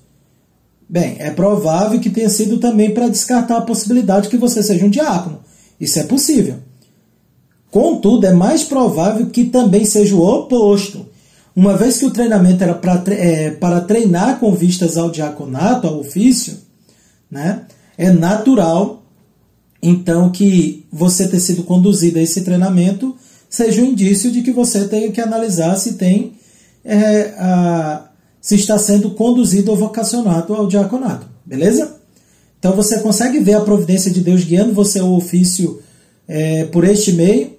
Bem, 0.89 1.17
é 1.19 1.31
provável 1.31 1.99
que 1.99 2.11
tenha 2.11 2.29
sido 2.29 2.59
também 2.59 2.91
para 2.91 3.09
descartar 3.09 3.57
a 3.57 3.63
possibilidade 3.63 4.29
que 4.29 4.37
você 4.37 4.63
seja 4.63 4.87
um 4.87 4.91
diácono. 4.91 5.41
Isso 5.81 5.99
é 5.99 6.05
possível. 6.05 6.57
Contudo, 7.71 8.27
é 8.27 8.33
mais 8.33 8.65
provável 8.65 9.27
que 9.27 9.45
também 9.45 9.85
seja 9.85 10.15
o 10.15 10.23
oposto. 10.23 11.07
Uma 11.55 11.77
vez 11.77 11.99
que 11.99 12.07
o 12.07 12.11
treinamento 12.11 12.63
era 12.63 12.75
para, 12.75 13.03
é, 13.13 13.51
para 13.51 13.81
treinar 13.81 14.39
com 14.39 14.55
vistas 14.55 14.97
ao 14.97 15.11
diaconato, 15.11 15.87
ao 15.87 15.99
ofício, 15.99 16.59
né, 17.31 17.63
é 17.97 18.11
natural 18.11 19.03
então 19.83 20.31
que 20.31 20.87
você 20.93 21.29
ter 21.29 21.41
sido 21.41 21.63
conduzido 21.63 22.19
a 22.19 22.23
esse 22.23 22.43
treinamento 22.43 23.17
seja 23.49 23.81
um 23.83 23.87
indício 23.87 24.31
de 24.31 24.43
que 24.43 24.53
você 24.53 24.87
tem 24.89 25.13
que 25.13 25.21
analisar 25.21 25.77
se 25.77 25.95
tem 25.95 26.35
é, 26.85 27.35
a, 27.39 28.09
se 28.41 28.55
está 28.55 28.79
sendo 28.79 29.11
conduzido 29.11 29.71
ou 29.71 29.77
vocacionado 29.77 30.55
ao 30.55 30.67
diaconato, 30.67 31.27
beleza? 31.45 31.97
Então 32.59 32.75
você 32.75 33.01
consegue 33.01 33.39
ver 33.39 33.55
a 33.55 33.61
providência 33.61 34.11
de 34.11 34.21
Deus 34.21 34.45
guiando 34.45 34.73
você 34.73 34.99
ao 34.99 35.13
ofício 35.15 35.81
é, 36.29 36.65
por 36.67 36.85
este 36.85 37.13
meio. 37.13 37.56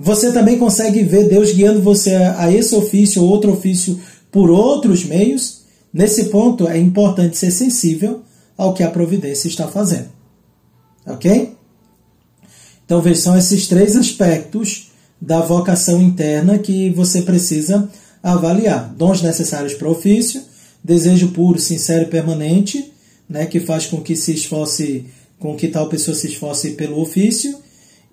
Você 0.00 0.30
também 0.30 0.56
consegue 0.56 1.02
ver 1.02 1.28
Deus 1.28 1.52
guiando 1.52 1.82
você 1.82 2.14
a 2.14 2.52
esse 2.52 2.72
ofício 2.72 3.20
ou 3.20 3.28
outro 3.28 3.52
ofício 3.52 3.98
por 4.30 4.48
outros 4.48 5.04
meios. 5.04 5.62
Nesse 5.92 6.26
ponto 6.26 6.68
é 6.68 6.78
importante 6.78 7.36
ser 7.36 7.50
sensível 7.50 8.22
ao 8.56 8.74
que 8.74 8.84
a 8.84 8.90
providência 8.90 9.48
está 9.48 9.66
fazendo. 9.66 10.06
Ok? 11.04 11.52
Então, 12.84 13.02
veja, 13.02 13.22
são 13.22 13.36
esses 13.36 13.66
três 13.66 13.96
aspectos 13.96 14.92
da 15.20 15.40
vocação 15.40 16.00
interna 16.00 16.58
que 16.58 16.90
você 16.90 17.22
precisa 17.22 17.90
avaliar: 18.22 18.94
dons 18.96 19.20
necessários 19.20 19.74
para 19.74 19.88
o 19.88 19.90
ofício, 19.90 20.40
desejo 20.82 21.32
puro, 21.32 21.58
sincero 21.58 22.04
e 22.04 22.08
permanente, 22.08 22.92
né, 23.28 23.46
que 23.46 23.58
faz 23.58 23.86
com 23.86 24.00
que 24.00 24.14
se 24.14 24.32
esforce, 24.32 25.06
com 25.40 25.56
que 25.56 25.66
tal 25.66 25.88
pessoa 25.88 26.14
se 26.14 26.28
esforce 26.28 26.70
pelo 26.70 27.00
ofício, 27.00 27.58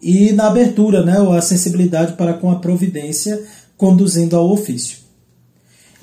e 0.07 0.31
na 0.33 0.45
abertura, 0.45 1.03
né, 1.03 1.17
a 1.35 1.41
sensibilidade 1.41 2.13
para 2.13 2.35
com 2.35 2.51
a 2.51 2.57
providência 2.59 3.43
conduzindo 3.75 4.35
ao 4.37 4.51
ofício. 4.51 4.99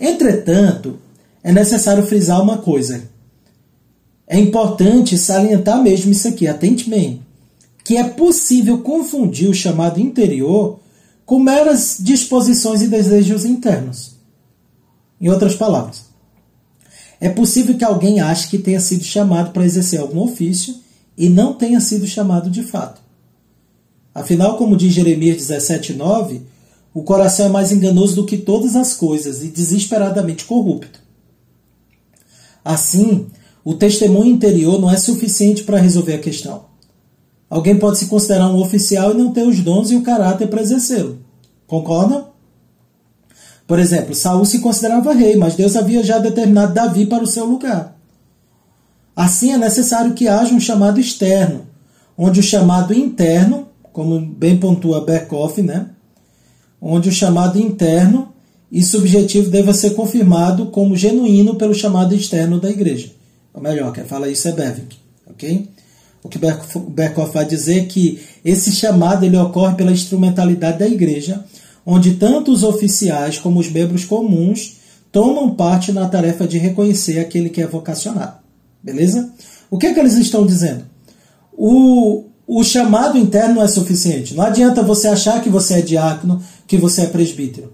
Entretanto, 0.00 0.98
é 1.40 1.52
necessário 1.52 2.02
frisar 2.04 2.42
uma 2.42 2.58
coisa, 2.58 3.04
é 4.26 4.40
importante 4.40 5.16
salientar 5.16 5.80
mesmo 5.80 6.10
isso 6.10 6.26
aqui, 6.26 6.48
atente 6.48 6.90
bem, 6.90 7.22
que 7.84 7.96
é 7.96 8.02
possível 8.02 8.78
confundir 8.78 9.48
o 9.48 9.54
chamado 9.54 10.00
interior 10.00 10.80
com 11.24 11.38
meras 11.38 11.98
disposições 12.00 12.82
e 12.82 12.88
desejos 12.88 13.44
internos. 13.44 14.16
Em 15.20 15.28
outras 15.28 15.54
palavras, 15.54 16.06
é 17.20 17.28
possível 17.28 17.78
que 17.78 17.84
alguém 17.84 18.20
ache 18.20 18.48
que 18.48 18.58
tenha 18.58 18.80
sido 18.80 19.04
chamado 19.04 19.52
para 19.52 19.64
exercer 19.64 20.00
algum 20.00 20.22
ofício 20.22 20.74
e 21.16 21.28
não 21.28 21.54
tenha 21.54 21.78
sido 21.78 22.04
chamado 22.04 22.50
de 22.50 22.64
fato. 22.64 23.01
Afinal, 24.14 24.56
como 24.56 24.76
diz 24.76 24.92
Jeremias 24.92 25.38
17,9, 25.38 26.42
o 26.94 27.02
coração 27.02 27.46
é 27.46 27.48
mais 27.48 27.72
enganoso 27.72 28.16
do 28.16 28.26
que 28.26 28.36
todas 28.36 28.76
as 28.76 28.94
coisas 28.94 29.42
e 29.42 29.48
desesperadamente 29.48 30.44
corrupto. 30.44 31.00
Assim, 32.64 33.26
o 33.64 33.74
testemunho 33.74 34.32
interior 34.32 34.80
não 34.80 34.90
é 34.90 34.96
suficiente 34.96 35.64
para 35.64 35.78
resolver 35.78 36.14
a 36.14 36.18
questão. 36.18 36.66
Alguém 37.48 37.78
pode 37.78 37.98
se 37.98 38.06
considerar 38.06 38.48
um 38.48 38.60
oficial 38.60 39.12
e 39.12 39.16
não 39.16 39.32
ter 39.32 39.46
os 39.46 39.60
dons 39.60 39.90
e 39.90 39.96
o 39.96 40.02
caráter 40.02 40.48
para 40.48 40.62
exercê-lo. 40.62 41.18
Concorda? 41.66 42.26
Por 43.66 43.78
exemplo, 43.78 44.14
Saul 44.14 44.44
se 44.44 44.60
considerava 44.60 45.14
rei, 45.14 45.36
mas 45.36 45.54
Deus 45.54 45.76
havia 45.76 46.02
já 46.02 46.18
determinado 46.18 46.74
Davi 46.74 47.06
para 47.06 47.22
o 47.24 47.26
seu 47.26 47.46
lugar. 47.46 47.96
Assim 49.14 49.52
é 49.52 49.58
necessário 49.58 50.14
que 50.14 50.28
haja 50.28 50.54
um 50.54 50.60
chamado 50.60 50.98
externo, 50.98 51.66
onde 52.16 52.40
o 52.40 52.42
chamado 52.42 52.94
interno, 52.94 53.68
como 53.92 54.20
bem 54.20 54.56
pontua 54.56 55.04
Berkoff, 55.04 55.60
né? 55.62 55.86
onde 56.82 57.08
o 57.08 57.12
chamado 57.12 57.60
interno 57.60 58.32
e 58.70 58.82
subjetivo 58.82 59.48
deva 59.48 59.72
ser 59.72 59.90
confirmado 59.90 60.66
como 60.66 60.96
genuíno 60.96 61.54
pelo 61.54 61.74
chamado 61.74 62.14
externo 62.14 62.58
da 62.58 62.68
igreja. 62.68 63.12
Ou 63.54 63.62
melhor, 63.62 63.92
quem 63.92 64.04
fala 64.04 64.28
isso 64.28 64.48
é 64.48 64.52
Beving, 64.52 64.88
ok? 65.26 65.68
O 66.24 66.28
que 66.28 66.38
Berkhoff 66.38 67.32
vai 67.32 67.44
dizer 67.44 67.80
é 67.80 67.84
que 67.84 68.20
esse 68.44 68.72
chamado 68.72 69.24
ele 69.24 69.36
ocorre 69.36 69.76
pela 69.76 69.92
instrumentalidade 69.92 70.78
da 70.78 70.88
igreja, 70.88 71.44
onde 71.84 72.14
tanto 72.14 72.50
os 72.50 72.62
oficiais 72.62 73.38
como 73.38 73.60
os 73.60 73.70
membros 73.70 74.04
comuns 74.04 74.78
tomam 75.10 75.54
parte 75.54 75.92
na 75.92 76.08
tarefa 76.08 76.46
de 76.46 76.58
reconhecer 76.58 77.18
aquele 77.20 77.50
que 77.50 77.60
é 77.60 77.66
vocacionado. 77.66 78.38
Beleza? 78.82 79.32
O 79.70 79.78
que 79.78 79.86
é 79.86 79.94
que 79.94 80.00
eles 80.00 80.16
estão 80.16 80.46
dizendo? 80.46 80.84
O, 81.52 82.24
o 82.46 82.62
chamado 82.64 83.16
interno 83.16 83.56
não 83.56 83.62
é 83.62 83.68
suficiente. 83.68 84.34
Não 84.34 84.44
adianta 84.44 84.82
você 84.82 85.08
achar 85.08 85.40
que 85.40 85.48
você 85.48 85.74
é 85.74 85.80
diácono, 85.80 86.42
que 86.66 86.76
você 86.76 87.02
é 87.02 87.06
presbítero. 87.06 87.72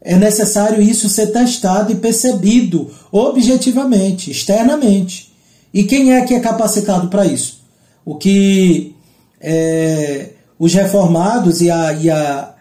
É 0.00 0.16
necessário 0.16 0.82
isso 0.82 1.08
ser 1.08 1.28
testado 1.28 1.90
e 1.90 1.96
percebido 1.96 2.90
objetivamente, 3.10 4.30
externamente. 4.30 5.32
E 5.72 5.84
quem 5.84 6.12
é 6.12 6.24
que 6.24 6.34
é 6.34 6.40
capacitado 6.40 7.08
para 7.08 7.24
isso? 7.24 7.64
O 8.04 8.16
que 8.16 8.94
é, 9.40 10.28
os 10.58 10.72
reformados 10.74 11.60
e 11.62 11.70
a, 11.70 11.92
e, 11.94 12.10
a, 12.10 12.54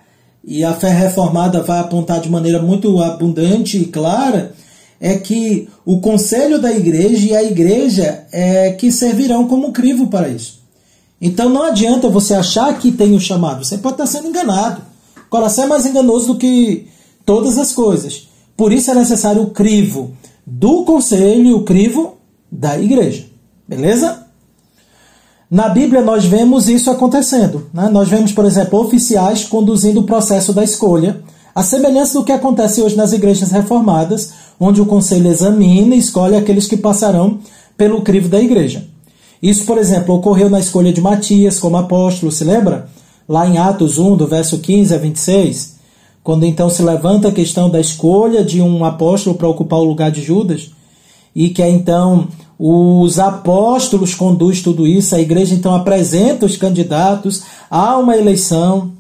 e 0.44 0.64
a 0.64 0.74
fé 0.74 0.90
reformada 0.90 1.62
vai 1.62 1.80
apontar 1.80 2.22
de 2.22 2.30
maneira 2.30 2.62
muito 2.62 3.02
abundante 3.02 3.78
e 3.78 3.86
clara 3.86 4.54
é 5.00 5.18
que 5.18 5.68
o 5.86 6.00
conselho 6.00 6.62
da 6.62 6.72
igreja 6.72 7.28
e 7.28 7.36
a 7.36 7.44
igreja 7.44 8.26
é 8.32 8.72
que 8.72 8.90
servirão 8.90 9.50
como 9.50 9.74
crivo 9.74 10.08
para 10.08 10.30
isso. 10.30 10.63
Então 11.26 11.48
não 11.48 11.64
adianta 11.64 12.10
você 12.10 12.34
achar 12.34 12.78
que 12.78 12.92
tem 12.92 13.16
o 13.16 13.20
chamado, 13.20 13.64
você 13.64 13.78
pode 13.78 13.94
estar 13.94 14.06
sendo 14.06 14.28
enganado. 14.28 14.82
O 15.26 15.30
coração 15.30 15.64
é 15.64 15.68
mais 15.68 15.86
enganoso 15.86 16.28
do 16.28 16.36
que 16.36 16.86
todas 17.26 17.58
as 17.58 17.72
coisas. 17.72 18.28
Por 18.58 18.74
isso 18.74 18.92
é 18.92 18.94
necessário 18.94 19.42
o 19.42 19.52
crivo 19.52 20.12
do 20.46 20.84
conselho 20.84 21.46
e 21.46 21.54
o 21.54 21.64
crivo 21.64 22.18
da 22.52 22.78
igreja. 22.78 23.26
Beleza? 23.66 24.28
Na 25.50 25.70
Bíblia 25.70 26.02
nós 26.02 26.26
vemos 26.26 26.68
isso 26.68 26.92
acontecendo. 26.92 27.70
Né? 27.74 27.88
Nós 27.88 28.10
vemos, 28.10 28.34
por 28.34 28.44
exemplo, 28.44 28.82
oficiais 28.82 29.46
conduzindo 29.46 30.02
o 30.02 30.06
processo 30.06 30.52
da 30.52 30.62
escolha, 30.62 31.24
a 31.56 31.64
semelhança 31.64 32.20
do 32.20 32.26
que 32.26 32.34
acontece 32.34 32.82
hoje 32.82 32.98
nas 32.98 33.14
igrejas 33.14 33.50
reformadas, 33.50 34.34
onde 34.60 34.82
o 34.82 34.86
conselho 34.86 35.32
examina 35.32 35.96
e 35.96 36.00
escolhe 36.00 36.36
aqueles 36.36 36.68
que 36.68 36.76
passarão 36.76 37.40
pelo 37.78 38.02
crivo 38.02 38.28
da 38.28 38.42
igreja. 38.42 38.92
Isso, 39.44 39.66
por 39.66 39.78
exemplo, 39.78 40.16
ocorreu 40.16 40.50
na 40.50 40.58
escolha 40.58 40.94
de 40.94 41.02
Matias 41.02 41.60
como 41.60 41.76
apóstolo, 41.76 42.32
se 42.32 42.46
lembra? 42.46 42.88
Lá 43.28 43.46
em 43.46 43.58
Atos 43.58 43.98
1, 43.98 44.16
do 44.16 44.26
verso 44.26 44.60
15 44.60 44.96
a 44.96 44.98
26, 44.98 45.76
quando 46.24 46.46
então 46.46 46.70
se 46.70 46.82
levanta 46.82 47.28
a 47.28 47.32
questão 47.32 47.70
da 47.70 47.82
escolha 47.82 48.42
de 48.42 48.62
um 48.62 48.86
apóstolo 48.86 49.36
para 49.36 49.50
ocupar 49.50 49.80
o 49.80 49.84
lugar 49.84 50.12
de 50.12 50.22
Judas, 50.22 50.72
e 51.36 51.50
que 51.50 51.62
é 51.62 51.70
então 51.70 52.30
os 52.58 53.20
apóstolos 53.20 54.16
conduz 54.16 54.62
tudo 54.62 54.88
isso, 54.88 55.14
a 55.14 55.20
igreja 55.20 55.54
então 55.54 55.76
apresenta 55.76 56.46
os 56.46 56.56
candidatos, 56.56 57.44
há 57.70 57.98
uma 57.98 58.16
eleição, 58.16 58.94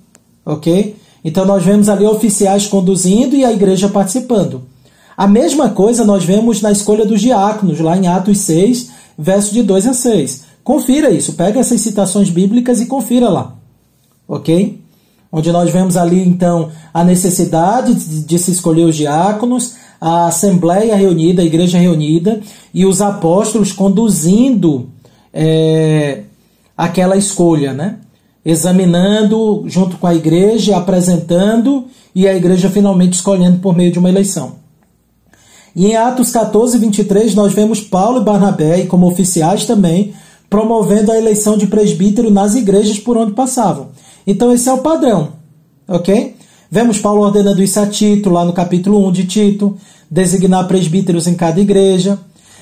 ok? 0.45 0.97
Então 1.23 1.45
nós 1.45 1.63
vemos 1.63 1.87
ali 1.87 2.05
oficiais 2.05 2.67
conduzindo 2.67 3.33
e 3.33 3.45
a 3.45 3.53
igreja 3.53 3.87
participando. 3.87 4.63
A 5.15 5.25
mesma 5.25 5.69
coisa 5.69 6.03
nós 6.03 6.25
vemos 6.25 6.61
na 6.61 6.71
escolha 6.71 7.05
dos 7.05 7.21
diáconos, 7.21 7.79
lá 7.79 7.95
em 7.95 8.07
Atos 8.07 8.39
6, 8.39 9.02
verso 9.17 9.53
de 9.53 9.63
2 9.63 9.87
a 9.87 9.93
6. 9.93 10.43
Confira 10.63 11.09
isso, 11.09 11.33
pega 11.33 11.59
essas 11.59 11.81
citações 11.81 12.29
bíblicas 12.29 12.79
e 12.79 12.85
confira 12.85 13.29
lá. 13.29 13.55
Ok? 14.27 14.79
Onde 15.31 15.51
nós 15.51 15.69
vemos 15.71 15.97
ali 15.97 16.25
então 16.25 16.69
a 16.93 17.03
necessidade 17.03 17.93
de, 17.93 18.39
se 18.39 18.51
escolher 18.51 18.85
os 18.85 18.95
diáconos, 18.95 19.75
a 19.99 20.27
assembleia 20.27 20.95
reunida, 20.95 21.41
a 21.41 21.45
igreja 21.45 21.77
reunida 21.77 22.39
e 22.73 22.85
os 22.85 23.01
apóstolos 23.01 23.71
conduzindo 23.71 24.89
é, 25.33 26.23
aquela 26.77 27.17
escolha, 27.17 27.73
né? 27.73 27.97
examinando 28.45 29.63
junto 29.67 29.97
com 29.97 30.05
a 30.05 30.13
igreja, 30.13 30.77
apresentando 30.77 31.85
e 32.13 32.27
a 32.27 32.35
igreja 32.35 32.69
finalmente 32.69 33.13
escolhendo 33.13 33.59
por 33.59 33.75
meio 33.75 33.91
de 33.91 33.99
uma 33.99 34.09
eleição. 34.09 34.62
E 35.75 35.87
em 35.87 35.95
Atos 35.95 36.31
14, 36.31 36.77
23, 36.77 37.33
nós 37.33 37.53
vemos 37.53 37.81
Paulo 37.81 38.21
e 38.21 38.23
Barnabé, 38.23 38.85
como 38.85 39.07
oficiais 39.07 39.65
também, 39.65 40.13
promovendo 40.49 41.11
a 41.11 41.17
eleição 41.17 41.57
de 41.57 41.65
presbítero 41.65 42.29
nas 42.29 42.53
igrejas 42.53 42.99
por 42.99 43.17
onde 43.17 43.33
passavam. 43.33 43.87
Então 44.25 44.53
esse 44.53 44.69
é 44.69 44.73
o 44.73 44.79
padrão, 44.79 45.29
ok? 45.87 46.35
Vemos 46.69 46.99
Paulo 46.99 47.21
ordenando 47.21 47.61
isso 47.63 47.79
a 47.79 47.87
Tito, 47.87 48.29
lá 48.29 48.45
no 48.45 48.53
capítulo 48.53 49.07
1 49.07 49.11
de 49.11 49.25
Tito, 49.25 49.75
designar 50.09 50.67
presbíteros 50.67 51.25
em 51.25 51.33
cada 51.33 51.59
igreja. 51.59 52.19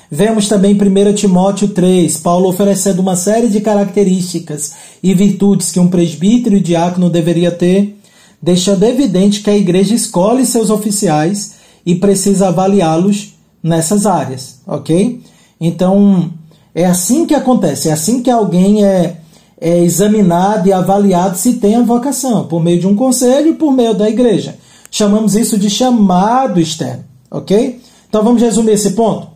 Vemos 0.09 0.47
também 0.47 0.71
em 0.71 1.09
1 1.09 1.13
Timóteo 1.13 1.69
3, 1.69 2.17
Paulo 2.17 2.47
oferecendo 2.49 2.99
uma 2.99 3.15
série 3.15 3.49
de 3.49 3.59
características 3.59 4.73
e 5.03 5.13
virtudes 5.13 5.71
que 5.71 5.79
um 5.79 5.87
presbítero 5.87 6.55
e 6.55 6.61
diácono 6.61 7.09
deveria 7.09 7.51
ter, 7.51 7.97
deixando 8.41 8.83
evidente 8.83 9.41
que 9.41 9.49
a 9.49 9.55
igreja 9.55 9.93
escolhe 9.93 10.45
seus 10.45 10.69
oficiais 10.69 11.60
e 11.85 11.95
precisa 11.95 12.49
avaliá-los 12.49 13.33
nessas 13.61 14.05
áreas, 14.05 14.59
ok? 14.65 15.21
Então, 15.59 16.31
é 16.73 16.85
assim 16.85 17.25
que 17.25 17.35
acontece, 17.35 17.89
é 17.89 17.91
assim 17.91 18.21
que 18.21 18.29
alguém 18.29 18.83
é, 18.83 19.17
é 19.59 19.83
examinado 19.83 20.67
e 20.67 20.73
avaliado 20.73 21.37
se 21.37 21.53
tem 21.53 21.75
a 21.75 21.81
vocação, 21.81 22.47
por 22.47 22.61
meio 22.63 22.79
de 22.79 22.87
um 22.87 22.95
conselho 22.95 23.49
e 23.49 23.55
por 23.55 23.71
meio 23.71 23.93
da 23.93 24.09
igreja. 24.09 24.57
Chamamos 24.89 25.35
isso 25.35 25.57
de 25.57 25.69
chamado 25.69 26.59
externo, 26.59 27.05
ok? 27.29 27.79
Então 28.09 28.23
vamos 28.23 28.41
resumir 28.41 28.73
esse 28.73 28.91
ponto. 28.91 29.27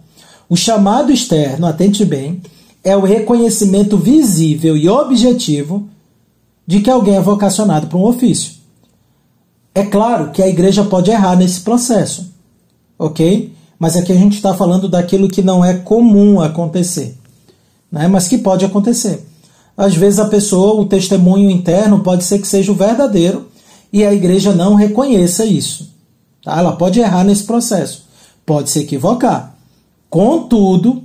O 0.50 0.56
chamado 0.56 1.12
externo, 1.12 1.66
atente 1.66 2.04
bem, 2.04 2.42
é 2.84 2.96
o 2.96 3.02
reconhecimento 3.02 3.98
visível 3.98 4.78
e 4.78 4.88
objetivo 4.88 5.88
de 6.68 6.82
que 6.82 6.90
alguém 6.90 7.16
é 7.16 7.22
vocacionado 7.22 7.88
para 7.88 7.98
um 7.98 8.04
ofício. 8.04 8.54
É 9.74 9.84
claro 9.84 10.32
que 10.32 10.42
a 10.42 10.48
igreja 10.48 10.84
pode 10.84 11.12
errar 11.12 11.36
nesse 11.36 11.62
processo 11.62 12.35
ok? 12.98 13.54
Mas 13.78 13.96
aqui 13.96 14.12
a 14.12 14.16
gente 14.16 14.36
está 14.36 14.54
falando 14.54 14.88
daquilo 14.88 15.28
que 15.28 15.42
não 15.42 15.64
é 15.64 15.74
comum 15.74 16.40
acontecer, 16.40 17.18
né? 17.92 18.08
mas 18.08 18.28
que 18.28 18.38
pode 18.38 18.66
acontecer. 18.66 19.26
Às 19.78 19.96
vezes 19.96 20.20
a 20.20 20.26
pessoa, 20.26 20.82
o 20.82 20.86
testemunho 20.86 21.50
interno 21.50 22.00
pode 22.00 22.24
ser 22.24 22.40
que 22.40 22.48
seja 22.48 22.72
o 22.72 22.76
verdadeiro 22.76 23.48
e 23.92 24.06
a 24.06 24.14
igreja 24.14 24.54
não 24.54 24.76
reconheça 24.76 25.46
isso. 25.46 25.94
Tá? 26.44 26.58
Ela 26.58 26.74
pode 26.74 27.00
errar 27.00 27.24
nesse 27.24 27.44
processo, 27.44 28.06
pode 28.46 28.70
se 28.70 28.80
equivocar. 28.80 29.56
Contudo, 30.10 31.04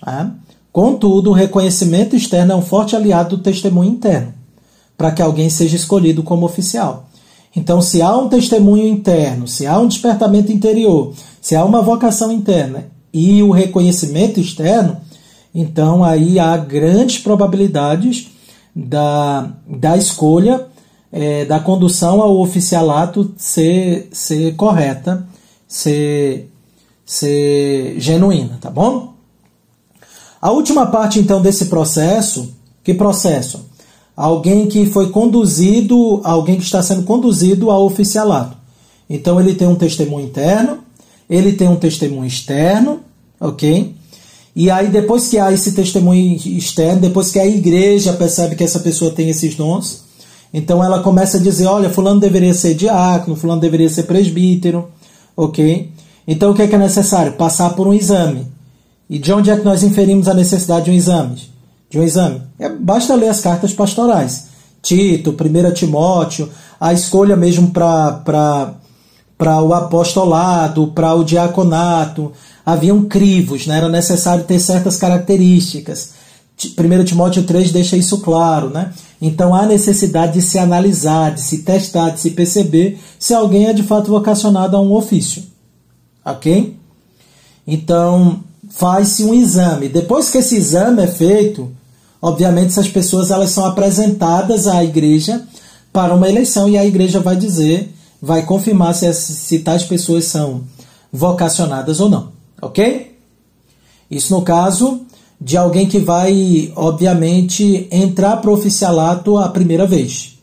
tá? 0.00 0.34
contudo, 0.72 1.30
o 1.30 1.34
reconhecimento 1.34 2.16
externo 2.16 2.52
é 2.52 2.56
um 2.56 2.62
forte 2.62 2.96
aliado 2.96 3.36
do 3.36 3.42
testemunho 3.42 3.92
interno, 3.92 4.34
para 4.96 5.12
que 5.12 5.22
alguém 5.22 5.48
seja 5.48 5.76
escolhido 5.76 6.24
como 6.24 6.44
oficial. 6.44 7.09
Então, 7.54 7.82
se 7.82 8.00
há 8.00 8.16
um 8.16 8.28
testemunho 8.28 8.86
interno, 8.86 9.48
se 9.48 9.66
há 9.66 9.78
um 9.78 9.88
despertamento 9.88 10.52
interior, 10.52 11.12
se 11.40 11.56
há 11.56 11.64
uma 11.64 11.82
vocação 11.82 12.30
interna 12.30 12.86
e 13.12 13.42
o 13.42 13.50
reconhecimento 13.50 14.38
externo, 14.38 14.98
então 15.54 16.04
aí 16.04 16.38
há 16.38 16.56
grandes 16.56 17.18
probabilidades 17.18 18.28
da, 18.74 19.52
da 19.66 19.96
escolha, 19.96 20.66
é, 21.12 21.44
da 21.44 21.58
condução 21.58 22.22
ao 22.22 22.38
oficialato 22.38 23.34
ser, 23.36 24.08
ser 24.12 24.54
correta, 24.54 25.26
ser, 25.66 26.48
ser 27.04 27.98
genuína, 27.98 28.58
tá 28.60 28.70
bom? 28.70 29.14
A 30.40 30.52
última 30.52 30.86
parte 30.86 31.18
então 31.18 31.42
desse 31.42 31.66
processo, 31.66 32.54
que 32.82 32.94
processo? 32.94 33.69
Alguém 34.20 34.66
que 34.66 34.84
foi 34.84 35.08
conduzido, 35.08 36.20
alguém 36.22 36.58
que 36.58 36.62
está 36.62 36.82
sendo 36.82 37.04
conduzido 37.04 37.70
ao 37.70 37.86
oficialato. 37.86 38.54
Então 39.08 39.40
ele 39.40 39.54
tem 39.54 39.66
um 39.66 39.74
testemunho 39.74 40.26
interno, 40.26 40.80
ele 41.28 41.54
tem 41.54 41.66
um 41.66 41.76
testemunho 41.76 42.26
externo, 42.26 43.00
ok? 43.40 43.94
E 44.54 44.70
aí 44.70 44.88
depois 44.88 45.26
que 45.28 45.38
há 45.38 45.50
esse 45.50 45.72
testemunho 45.72 46.36
externo, 46.36 47.00
depois 47.00 47.30
que 47.30 47.38
a 47.38 47.46
igreja 47.46 48.12
percebe 48.12 48.56
que 48.56 48.62
essa 48.62 48.80
pessoa 48.80 49.10
tem 49.10 49.30
esses 49.30 49.54
dons, 49.54 50.02
então 50.52 50.84
ela 50.84 51.02
começa 51.02 51.38
a 51.38 51.40
dizer, 51.40 51.64
olha, 51.64 51.88
fulano 51.88 52.20
deveria 52.20 52.52
ser 52.52 52.74
diácono, 52.74 53.36
fulano 53.36 53.60
deveria 53.60 53.88
ser 53.88 54.02
presbítero, 54.02 54.88
ok? 55.34 55.90
Então 56.28 56.50
o 56.50 56.54
que 56.54 56.60
é, 56.60 56.68
que 56.68 56.74
é 56.74 56.78
necessário? 56.78 57.32
Passar 57.32 57.70
por 57.70 57.88
um 57.88 57.94
exame. 57.94 58.46
E 59.08 59.18
de 59.18 59.32
onde 59.32 59.50
é 59.50 59.56
que 59.56 59.64
nós 59.64 59.82
inferimos 59.82 60.28
a 60.28 60.34
necessidade 60.34 60.84
de 60.84 60.90
um 60.90 60.94
exame? 60.94 61.49
De 61.90 61.98
um 61.98 62.04
exame. 62.04 62.40
É, 62.58 62.68
basta 62.68 63.16
ler 63.16 63.28
as 63.28 63.40
cartas 63.40 63.72
pastorais. 63.72 64.46
Tito, 64.80 65.30
1 65.32 65.74
Timóteo, 65.74 66.48
a 66.80 66.94
escolha 66.94 67.36
mesmo 67.36 67.70
para 67.70 68.74
o 69.62 69.74
apostolado, 69.74 70.92
para 70.94 71.14
o 71.14 71.24
diaconato. 71.24 72.32
Haviam 72.64 73.04
crivos, 73.04 73.66
né? 73.66 73.76
era 73.76 73.88
necessário 73.88 74.44
ter 74.44 74.60
certas 74.60 74.96
características. 74.96 76.12
1 76.78 77.04
Timóteo 77.04 77.42
3 77.42 77.72
deixa 77.72 77.96
isso 77.96 78.20
claro. 78.20 78.70
Né? 78.70 78.92
Então 79.20 79.54
há 79.54 79.66
necessidade 79.66 80.34
de 80.34 80.42
se 80.42 80.58
analisar, 80.58 81.34
de 81.34 81.40
se 81.40 81.58
testar, 81.58 82.10
de 82.10 82.20
se 82.20 82.30
perceber 82.30 82.98
se 83.18 83.34
alguém 83.34 83.66
é 83.66 83.72
de 83.72 83.82
fato 83.82 84.10
vocacionado 84.10 84.76
a 84.76 84.80
um 84.80 84.92
ofício. 84.92 85.42
Ok? 86.24 86.76
Então 87.66 88.40
faz-se 88.70 89.24
um 89.24 89.34
exame. 89.34 89.88
Depois 89.88 90.30
que 90.30 90.38
esse 90.38 90.56
exame 90.56 91.02
é 91.02 91.06
feito, 91.06 91.70
Obviamente, 92.22 92.68
essas 92.68 92.88
pessoas 92.88 93.30
elas 93.30 93.50
são 93.50 93.64
apresentadas 93.64 94.66
à 94.66 94.84
igreja 94.84 95.42
para 95.92 96.14
uma 96.14 96.28
eleição 96.28 96.68
e 96.68 96.76
a 96.76 96.84
igreja 96.84 97.20
vai 97.20 97.36
dizer, 97.36 97.92
vai 98.20 98.44
confirmar 98.44 98.94
se, 98.94 99.12
se 99.14 99.58
tais 99.60 99.84
pessoas 99.84 100.26
são 100.26 100.62
vocacionadas 101.12 101.98
ou 101.98 102.08
não, 102.08 102.28
ok? 102.60 103.16
Isso 104.10 104.34
no 104.34 104.42
caso 104.42 105.00
de 105.40 105.56
alguém 105.56 105.88
que 105.88 105.98
vai, 105.98 106.70
obviamente, 106.76 107.88
entrar 107.90 108.36
para 108.36 108.50
o 108.50 108.54
oficialato 108.54 109.38
a 109.38 109.48
primeira 109.48 109.86
vez. 109.86 110.38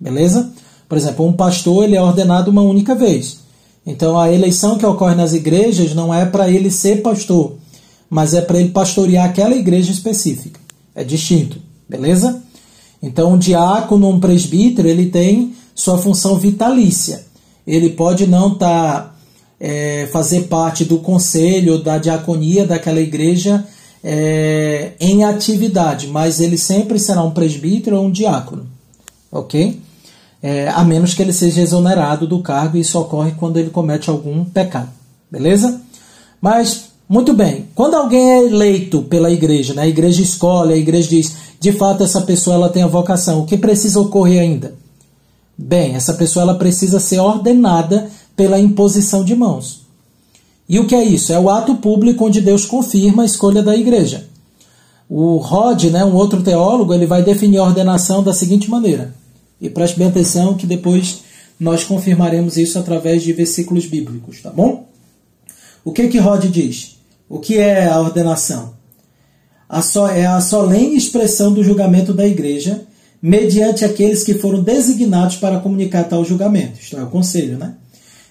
Beleza? 0.00 0.52
Por 0.88 0.98
exemplo, 0.98 1.24
um 1.24 1.32
pastor 1.32 1.84
ele 1.84 1.96
é 1.96 2.02
ordenado 2.02 2.50
uma 2.50 2.62
única 2.62 2.94
vez. 2.94 3.38
Então 3.86 4.18
a 4.18 4.32
eleição 4.32 4.76
que 4.76 4.84
ocorre 4.84 5.14
nas 5.14 5.32
igrejas 5.32 5.94
não 5.94 6.12
é 6.12 6.24
para 6.24 6.50
ele 6.50 6.70
ser 6.70 7.02
pastor, 7.02 7.54
mas 8.10 8.34
é 8.34 8.40
para 8.40 8.58
ele 8.58 8.70
pastorear 8.70 9.26
aquela 9.26 9.54
igreja 9.54 9.92
específica. 9.92 10.63
É 10.94 11.02
distinto, 11.02 11.58
beleza? 11.88 12.42
Então 13.02 13.32
um 13.32 13.38
diácono, 13.38 14.08
um 14.08 14.20
presbítero, 14.20 14.88
ele 14.88 15.06
tem 15.06 15.54
sua 15.74 15.98
função 15.98 16.38
vitalícia. 16.38 17.24
Ele 17.66 17.90
pode 17.90 18.26
não 18.26 18.52
estar 18.52 19.02
tá, 19.02 19.14
é, 19.58 20.08
fazer 20.12 20.42
parte 20.42 20.84
do 20.84 20.98
conselho 20.98 21.82
da 21.82 21.98
diaconia 21.98 22.66
daquela 22.66 23.00
igreja 23.00 23.66
é, 24.04 24.92
em 25.00 25.24
atividade, 25.24 26.08
mas 26.08 26.38
ele 26.38 26.58
sempre 26.58 26.98
será 26.98 27.22
um 27.22 27.30
presbítero 27.30 27.96
ou 27.96 28.04
um 28.04 28.10
diácono, 28.10 28.66
ok? 29.32 29.80
É, 30.42 30.68
a 30.68 30.84
menos 30.84 31.14
que 31.14 31.22
ele 31.22 31.32
seja 31.32 31.62
exonerado 31.62 32.26
do 32.26 32.42
cargo, 32.42 32.76
e 32.76 32.80
isso 32.80 32.98
ocorre 33.00 33.32
quando 33.32 33.56
ele 33.56 33.70
comete 33.70 34.10
algum 34.10 34.44
pecado, 34.44 34.90
beleza? 35.30 35.80
Mas, 36.38 36.83
muito 37.08 37.34
bem, 37.34 37.66
quando 37.74 37.94
alguém 37.94 38.30
é 38.30 38.44
eleito 38.44 39.02
pela 39.02 39.30
igreja, 39.30 39.74
né, 39.74 39.82
a 39.82 39.88
igreja 39.88 40.22
escolhe, 40.22 40.72
a 40.72 40.76
igreja 40.76 41.08
diz, 41.08 41.34
de 41.60 41.72
fato 41.72 42.02
essa 42.02 42.22
pessoa 42.22 42.56
ela 42.56 42.68
tem 42.68 42.82
a 42.82 42.88
vocação, 42.88 43.40
o 43.40 43.46
que 43.46 43.58
precisa 43.58 44.00
ocorrer 44.00 44.40
ainda? 44.40 44.74
Bem, 45.56 45.94
essa 45.94 46.14
pessoa 46.14 46.42
ela 46.42 46.54
precisa 46.54 46.98
ser 46.98 47.20
ordenada 47.20 48.10
pela 48.34 48.58
imposição 48.58 49.24
de 49.24 49.34
mãos. 49.34 49.82
E 50.68 50.78
o 50.80 50.86
que 50.86 50.94
é 50.94 51.04
isso? 51.04 51.32
É 51.32 51.38
o 51.38 51.50
ato 51.50 51.76
público 51.76 52.24
onde 52.24 52.40
Deus 52.40 52.64
confirma 52.64 53.22
a 53.22 53.26
escolha 53.26 53.62
da 53.62 53.76
igreja. 53.76 54.26
O 55.08 55.36
Rod, 55.36 55.84
né, 55.84 56.04
um 56.04 56.14
outro 56.14 56.42
teólogo, 56.42 56.94
ele 56.94 57.06
vai 57.06 57.22
definir 57.22 57.58
a 57.58 57.64
ordenação 57.64 58.22
da 58.22 58.32
seguinte 58.32 58.70
maneira. 58.70 59.14
E 59.60 59.68
preste 59.68 59.98
bem 59.98 60.08
atenção 60.08 60.54
que 60.54 60.66
depois 60.66 61.20
nós 61.60 61.84
confirmaremos 61.84 62.56
isso 62.56 62.78
através 62.78 63.22
de 63.22 63.32
versículos 63.32 63.86
bíblicos, 63.86 64.40
tá 64.40 64.50
bom? 64.50 64.86
O 65.84 65.92
que 65.92 66.08
que 66.08 66.18
Rod 66.18 66.44
diz? 66.46 66.96
O 67.28 67.38
que 67.38 67.58
é 67.58 67.86
a 67.86 68.00
ordenação? 68.00 68.74
A 69.68 69.82
so, 69.82 70.06
é 70.06 70.26
a 70.26 70.40
solene 70.40 70.96
expressão 70.96 71.52
do 71.52 71.62
julgamento 71.62 72.12
da 72.12 72.26
igreja 72.26 72.86
mediante 73.20 73.84
aqueles 73.84 74.22
que 74.22 74.34
foram 74.34 74.62
designados 74.62 75.36
para 75.36 75.60
comunicar 75.60 76.04
tal 76.04 76.24
julgamento. 76.24 76.80
Isto 76.80 76.96
é 76.96 77.02
o 77.02 77.08
conselho, 77.08 77.58
né? 77.58 77.74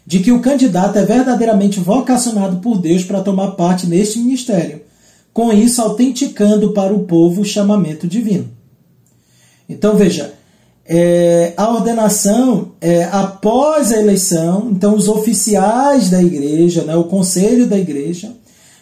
de 0.06 0.20
que 0.20 0.32
o 0.32 0.42
candidato 0.42 0.98
é 0.98 1.06
verdadeiramente 1.06 1.80
vocacionado 1.80 2.58
por 2.58 2.78
Deus 2.78 3.04
para 3.04 3.22
tomar 3.22 3.52
parte 3.52 3.88
neste 3.88 4.20
ministério, 4.20 4.82
com 5.32 5.52
isso 5.52 5.82
autenticando 5.82 6.74
para 6.74 6.94
o 6.94 7.06
povo 7.06 7.42
o 7.42 7.46
chamamento 7.46 8.08
divino. 8.08 8.50
Então 9.68 9.96
veja, 9.96 10.34
é, 10.86 11.54
a 11.56 11.70
ordenação 11.70 12.74
é 12.82 13.06
após 13.06 13.92
a 13.92 14.00
eleição, 14.00 14.70
então 14.72 14.96
os 14.96 15.08
oficiais 15.08 16.10
da 16.10 16.22
igreja, 16.22 16.84
né, 16.84 16.96
o 16.96 17.06
conselho 17.06 17.68
da 17.68 17.78
igreja, 17.78 18.32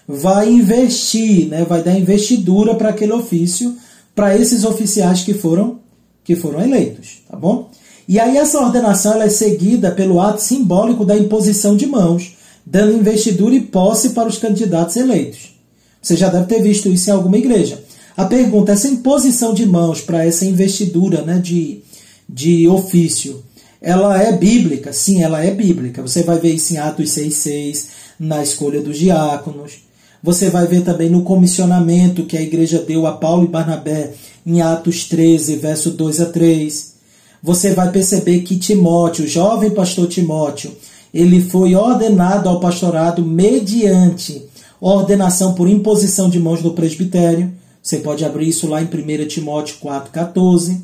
vai 0.08 0.52
investir, 0.52 1.48
né, 1.48 1.64
vai 1.64 1.84
dar 1.84 1.98
investidura 1.98 2.76
para 2.76 2.90
aquele 2.90 3.14
ofício, 3.14 3.76
para 4.16 4.36
esses 4.36 4.64
oficiais 4.64 5.22
que 5.22 5.34
foram 5.34 5.80
que 6.24 6.36
foram 6.36 6.62
eleitos, 6.62 7.24
tá 7.28 7.36
bom? 7.36 7.72
E 8.08 8.20
aí 8.20 8.38
essa 8.38 8.60
ordenação 8.60 9.20
é 9.22 9.30
seguida 9.30 9.90
pelo 9.90 10.22
ato 10.22 10.42
simbólico 10.42 11.04
da 11.04 11.18
imposição 11.18 11.76
de 11.76 11.88
mãos, 11.88 12.36
dando 12.66 12.98
investidura 12.98 13.56
e 13.56 13.62
posse 13.62 14.10
para 14.10 14.30
os 14.30 14.38
candidatos 14.38 14.96
eleitos. 14.98 15.56
Você 16.02 16.16
já 16.16 16.30
deve 16.30 16.46
ter 16.46 16.62
visto 16.62 16.90
isso 16.90 17.10
em 17.10 17.14
alguma 17.14 17.38
igreja. 17.38 17.84
A 18.16 18.26
pergunta, 18.26 18.72
essa 18.72 18.88
imposição 18.88 19.54
de 19.54 19.66
mãos 19.66 20.02
para 20.02 20.26
essa 20.26 20.46
investidura 20.46 21.22
né, 21.22 21.40
de, 21.40 21.82
de 22.32 22.67
ofício, 22.67 23.44
ela 23.82 24.22
é 24.22 24.32
bíblica? 24.32 24.94
Sim, 24.94 25.22
ela 25.22 25.44
é 25.44 25.52
bíblica. 25.52 26.02
Você 26.02 26.24
vai 26.24 26.39
ver 26.39 26.54
isso 26.54 26.74
em 26.74 26.78
Atos 26.78 27.10
6,6, 27.10 27.88
na 28.20 28.41
escolha 28.41 28.82
dos 28.82 28.98
diáconos. 28.98 29.80
Você 30.24 30.50
vai 30.50 30.67
ver 30.67 30.82
também 30.82 31.10
no 31.10 31.24
comissionamento 31.24 32.26
que 32.26 32.38
a 32.38 32.41
igreja 32.41 32.80
deu 32.80 33.06
a 33.06 33.13
Paulo 33.13 33.44
e 33.44 33.48
Barnabé 33.48 34.13
em 34.46 34.62
Atos 34.62 35.06
13, 35.06 35.56
verso 35.56 35.91
2 35.91 36.22
a 36.22 36.26
3 36.28 36.91
você 37.44 37.74
vai 37.74 37.91
perceber 37.91 38.41
que 38.41 38.58
Timóteo, 38.58 39.26
o 39.26 39.28
jovem 39.28 39.72
pastor 39.72 40.08
Timóteo, 40.08 40.72
ele 41.12 41.41
foi 41.41 41.76
ordenado 41.76 42.48
ao 42.48 42.60
pastorado 42.60 43.26
mediante 43.26 44.46
ordenação 44.80 45.54
por 45.54 45.67
imposição 45.67 46.30
de 46.30 46.39
mãos 46.39 46.62
do 46.62 46.74
presbitério. 46.74 47.52
Você 47.82 47.98
pode 47.98 48.24
abrir 48.24 48.48
isso 48.48 48.67
lá 48.67 48.82
em 48.82 48.86
1 48.86 49.28
Timóteo 49.28 49.78
4,14. 49.84 50.78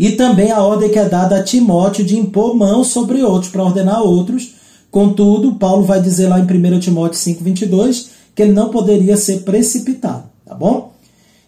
E 0.00 0.12
também 0.12 0.50
a 0.50 0.62
ordem 0.62 0.88
que 0.88 0.98
é 0.98 1.06
dada 1.06 1.36
a 1.36 1.42
Timóteo 1.42 2.02
de 2.02 2.18
impor 2.18 2.56
mãos 2.56 2.86
sobre 2.86 3.22
outros, 3.22 3.52
para 3.52 3.62
ordenar 3.62 4.00
outros. 4.00 4.54
Contudo, 4.90 5.56
Paulo 5.56 5.84
vai 5.84 6.00
dizer 6.00 6.26
lá 6.26 6.40
em 6.40 6.44
1 6.44 6.80
Timóteo 6.80 7.20
5,22 7.20 8.06
que 8.34 8.40
ele 8.40 8.52
não 8.52 8.70
poderia 8.70 9.14
ser 9.18 9.42
precipitado, 9.42 10.24
tá 10.46 10.54
bom? 10.54 10.94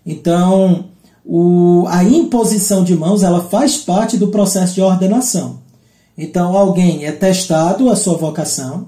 Então, 0.04 0.84
o, 1.24 1.86
a 1.88 2.04
imposição 2.04 2.84
de 2.84 2.94
mãos 2.94 3.22
ela 3.22 3.44
faz 3.44 3.78
parte 3.78 4.18
do 4.18 4.28
processo 4.28 4.74
de 4.74 4.82
ordenação. 4.82 5.60
Então, 6.18 6.54
alguém 6.54 7.06
é 7.06 7.12
testado 7.12 7.88
a 7.88 7.96
sua 7.96 8.18
vocação, 8.18 8.84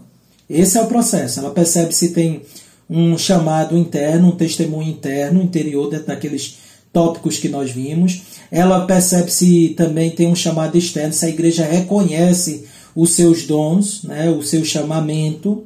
esse 0.51 0.77
é 0.77 0.83
o 0.83 0.89
processo. 0.89 1.41
Ela 1.41 1.49
percebe 1.49 1.95
se 1.95 2.11
tem 2.11 2.43
um 2.91 3.17
chamado 3.17 3.79
interno, 3.79 4.29
um 4.29 4.37
testemunho 4.37 4.91
interno, 4.91 5.43
interior 5.43 5.89
dentro 5.89 6.09
daqueles 6.09 6.59
tópicos 6.93 7.39
que 7.39 7.49
nós 7.49 7.71
vimos. 7.71 8.21
Ela 8.55 8.87
percebe 8.87 9.31
se 9.33 9.75
também 9.77 10.11
tem 10.11 10.29
um 10.29 10.37
chamado 10.37 10.79
externo, 10.79 11.13
se 11.13 11.27
a 11.27 11.29
igreja 11.29 11.65
reconhece 11.65 12.65
os 12.95 13.11
seus 13.11 13.45
dons, 13.45 14.05
né, 14.05 14.31
o 14.31 14.43
seu 14.43 14.65
chamamento. 14.65 15.65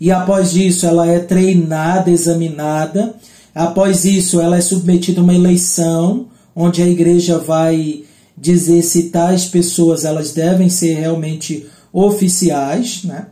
E 0.00 0.10
após 0.10 0.56
isso, 0.56 0.86
ela 0.86 1.06
é 1.06 1.18
treinada, 1.18 2.10
examinada 2.10 3.14
Após 3.54 4.04
isso, 4.04 4.40
ela 4.40 4.56
é 4.56 4.60
submetida 4.60 5.20
a 5.20 5.24
uma 5.24 5.34
eleição, 5.34 6.28
onde 6.54 6.82
a 6.82 6.86
igreja 6.86 7.38
vai 7.38 8.04
dizer 8.36 8.82
se 8.82 9.10
tais 9.10 9.44
pessoas 9.44 10.04
elas 10.04 10.32
devem 10.32 10.68
ser 10.68 10.94
realmente 10.94 11.66
oficiais, 11.92 13.02
né? 13.04 13.26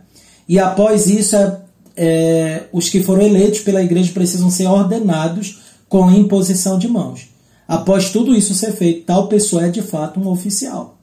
E 0.47 0.59
após 0.59 1.07
isso, 1.07 1.35
é, 1.35 1.57
é, 1.95 2.63
os 2.71 2.89
que 2.89 3.01
foram 3.01 3.21
eleitos 3.21 3.61
pela 3.61 3.81
igreja 3.81 4.11
precisam 4.13 4.49
ser 4.49 4.67
ordenados 4.67 5.59
com 5.87 6.11
imposição 6.11 6.77
de 6.77 6.87
mãos. 6.87 7.27
Após 7.69 8.09
tudo 8.09 8.35
isso 8.35 8.55
ser 8.55 8.71
feito, 8.71 9.05
tal 9.05 9.27
pessoa 9.27 9.67
é 9.67 9.69
de 9.69 9.83
fato 9.83 10.19
um 10.19 10.27
oficial. 10.27 10.97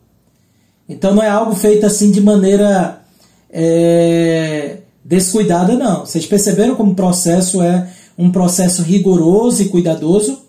Então 0.88 1.14
não 1.14 1.22
é 1.22 1.29
algo 1.29 1.55
feito 1.55 1.87
assim 1.87 2.11
de 2.11 2.20
maneira 2.20 3.02
é, 3.48 4.79
descuidada, 5.05 5.76
não. 5.76 6.05
Vocês 6.05 6.26
perceberam 6.26 6.74
como 6.74 6.90
o 6.90 6.96
processo 6.96 7.62
é 7.62 7.88
um 8.18 8.33
processo 8.33 8.83
rigoroso 8.83 9.62
e 9.62 9.68
cuidadoso? 9.68 10.42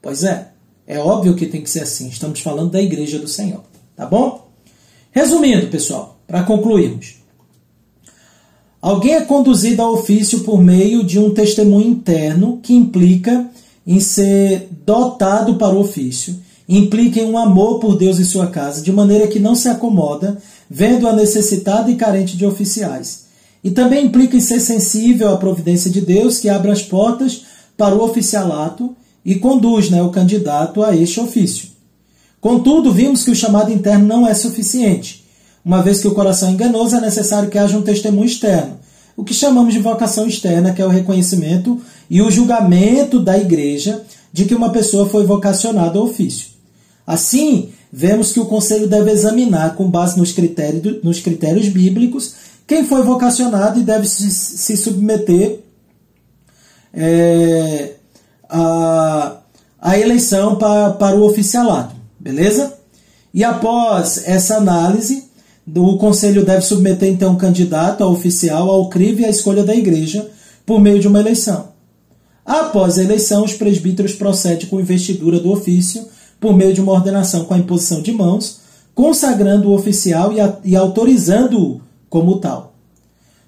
Pois 0.00 0.24
é, 0.24 0.52
é 0.86 0.98
óbvio 0.98 1.34
que 1.34 1.44
tem 1.44 1.60
que 1.60 1.68
ser 1.68 1.80
assim. 1.80 2.08
Estamos 2.08 2.40
falando 2.40 2.70
da 2.70 2.80
igreja 2.80 3.18
do 3.18 3.28
Senhor, 3.28 3.60
tá 3.94 4.06
bom? 4.06 4.48
Resumindo, 5.10 5.66
pessoal, 5.66 6.18
para 6.26 6.44
concluirmos. 6.44 7.16
Alguém 8.80 9.16
é 9.16 9.20
conduzido 9.20 9.82
ao 9.82 9.92
ofício 9.92 10.40
por 10.44 10.62
meio 10.62 11.04
de 11.04 11.18
um 11.18 11.34
testemunho 11.34 11.90
interno 11.90 12.58
que 12.62 12.74
implica 12.74 13.50
em 13.86 14.00
ser 14.00 14.68
dotado 14.84 15.54
para 15.54 15.74
o 15.74 15.80
ofício, 15.80 16.36
implica 16.68 17.20
em 17.20 17.30
um 17.30 17.38
amor 17.38 17.78
por 17.78 17.96
Deus 17.96 18.18
e 18.18 18.24
sua 18.24 18.48
casa, 18.48 18.82
de 18.82 18.90
maneira 18.90 19.28
que 19.28 19.38
não 19.38 19.54
se 19.54 19.68
acomoda, 19.68 20.38
vendo 20.68 21.06
a 21.06 21.12
necessitada 21.12 21.90
e 21.90 21.94
carente 21.94 22.36
de 22.36 22.44
oficiais 22.44 23.26
e 23.66 23.70
também 23.72 24.06
implica 24.06 24.36
em 24.36 24.40
ser 24.40 24.60
sensível 24.60 25.28
à 25.32 25.36
providência 25.36 25.90
de 25.90 26.00
Deus, 26.00 26.38
que 26.38 26.48
abre 26.48 26.70
as 26.70 26.82
portas 26.82 27.42
para 27.76 27.96
o 27.96 28.04
oficialato 28.04 28.94
e 29.24 29.34
conduz 29.34 29.90
né, 29.90 30.00
o 30.00 30.10
candidato 30.10 30.84
a 30.84 30.94
este 30.94 31.18
ofício. 31.18 31.70
Contudo, 32.40 32.92
vimos 32.92 33.24
que 33.24 33.30
o 33.32 33.34
chamado 33.34 33.72
interno 33.72 34.06
não 34.06 34.24
é 34.24 34.34
suficiente. 34.34 35.24
Uma 35.64 35.82
vez 35.82 35.98
que 35.98 36.06
o 36.06 36.14
coração 36.14 36.48
é 36.48 36.52
enganoso, 36.52 36.94
é 36.94 37.00
necessário 37.00 37.50
que 37.50 37.58
haja 37.58 37.76
um 37.76 37.82
testemunho 37.82 38.26
externo, 38.26 38.78
o 39.16 39.24
que 39.24 39.32
chamamos 39.32 39.72
de 39.72 39.80
vocação 39.80 40.26
externa, 40.26 40.72
que 40.72 40.82
é 40.82 40.86
o 40.86 40.90
reconhecimento 40.90 41.80
e 42.10 42.20
o 42.20 42.30
julgamento 42.30 43.18
da 43.18 43.38
igreja 43.38 44.02
de 44.32 44.44
que 44.44 44.54
uma 44.54 44.70
pessoa 44.70 45.08
foi 45.08 45.24
vocacionada 45.24 45.98
ao 45.98 46.04
ofício. 46.04 46.48
Assim, 47.06 47.70
vemos 47.90 48.32
que 48.32 48.40
o 48.40 48.46
conselho 48.46 48.86
deve 48.86 49.10
examinar, 49.10 49.74
com 49.74 49.88
base 49.88 50.18
nos 50.18 50.32
critérios, 50.32 51.02
nos 51.02 51.20
critérios 51.20 51.68
bíblicos, 51.68 52.34
quem 52.66 52.84
foi 52.84 53.02
vocacionado 53.02 53.80
e 53.80 53.84
deve 53.84 54.06
se, 54.06 54.30
se 54.30 54.76
submeter 54.76 55.60
é, 56.92 57.92
a, 58.48 59.38
a 59.80 59.98
eleição 59.98 60.56
para, 60.56 60.90
para 60.90 61.16
o 61.16 61.24
oficialato, 61.24 61.94
beleza? 62.18 62.76
E 63.32 63.44
após 63.44 64.26
essa 64.26 64.56
análise, 64.56 65.25
o 65.74 65.96
conselho 65.96 66.44
deve 66.44 66.62
submeter 66.62 67.08
então 67.08 67.34
o 67.34 67.38
candidato 67.38 68.04
a 68.04 68.08
oficial 68.08 68.70
ao 68.70 68.88
crivo 68.88 69.20
e 69.20 69.24
à 69.24 69.28
escolha 69.28 69.64
da 69.64 69.74
igreja 69.74 70.28
por 70.64 70.80
meio 70.80 71.00
de 71.00 71.08
uma 71.08 71.18
eleição. 71.18 71.68
Após 72.44 72.96
a 72.96 73.02
eleição, 73.02 73.44
os 73.44 73.54
presbíteros 73.54 74.14
procedem 74.14 74.68
com 74.68 74.80
investidura 74.80 75.40
do 75.40 75.50
ofício 75.50 76.06
por 76.40 76.56
meio 76.56 76.72
de 76.72 76.80
uma 76.80 76.92
ordenação 76.92 77.44
com 77.44 77.54
a 77.54 77.58
imposição 77.58 78.00
de 78.00 78.12
mãos, 78.12 78.60
consagrando 78.94 79.68
o 79.68 79.74
oficial 79.74 80.32
e, 80.32 80.40
a, 80.40 80.56
e 80.64 80.76
autorizando-o 80.76 81.80
como 82.08 82.38
tal. 82.38 82.74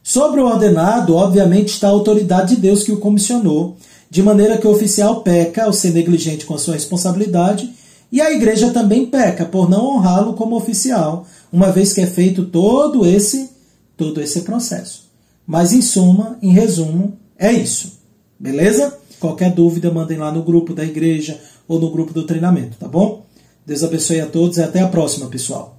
Sobre 0.03 0.41
o 0.41 0.47
ordenado, 0.47 1.15
obviamente, 1.15 1.69
está 1.69 1.87
a 1.87 1.93
autoridade 1.93 2.57
de 2.57 2.61
Deus 2.61 2.83
que 2.83 2.93
o 2.93 2.99
comissionou, 2.99 3.77
de 4.11 4.23
maneira 4.23 4.57
que 4.57 4.67
o 4.67 4.71
oficial 4.71 5.21
peca 5.21 5.65
ao 5.65 5.73
ser 5.73 5.93
negligente 5.93 6.47
com 6.47 6.55
a 6.55 6.59
sua 6.59 6.75
responsabilidade, 6.75 7.71
e 8.11 8.21
a 8.21 8.33
igreja 8.33 8.71
também 8.71 9.07
peca 9.07 9.45
por 9.45 9.69
não 9.69 9.87
honrá-lo 9.87 10.33
como 10.33 10.57
oficial, 10.57 11.27
uma 11.53 11.71
vez 11.71 11.93
que 11.93 12.01
é 12.01 12.07
feito 12.07 12.47
todo 12.47 13.07
esse 13.07 13.51
todo 13.97 14.21
esse 14.21 14.43
processo. 14.43 15.09
Mas 15.47 15.73
em 15.73 15.83
suma, 15.83 16.39
em 16.41 16.53
resumo, 16.53 17.19
é 17.37 17.53
isso. 17.53 17.99
Beleza? 18.39 18.97
Qualquer 19.19 19.53
dúvida, 19.53 19.91
mandem 19.91 20.19
lá 20.19 20.31
no 20.31 20.43
grupo 20.43 20.73
da 20.73 20.85
igreja 20.85 21.41
ou 21.67 21.81
no 21.81 21.91
grupo 21.91 22.13
do 22.13 22.25
treinamento, 22.25 22.77
tá 22.79 22.87
bom? 22.87 23.27
Deus 23.67 23.83
abençoe 23.83 24.21
a 24.21 24.27
todos 24.27 24.57
e 24.57 24.63
até 24.63 24.81
a 24.81 24.89
próxima, 24.89 25.27
pessoal. 25.27 25.78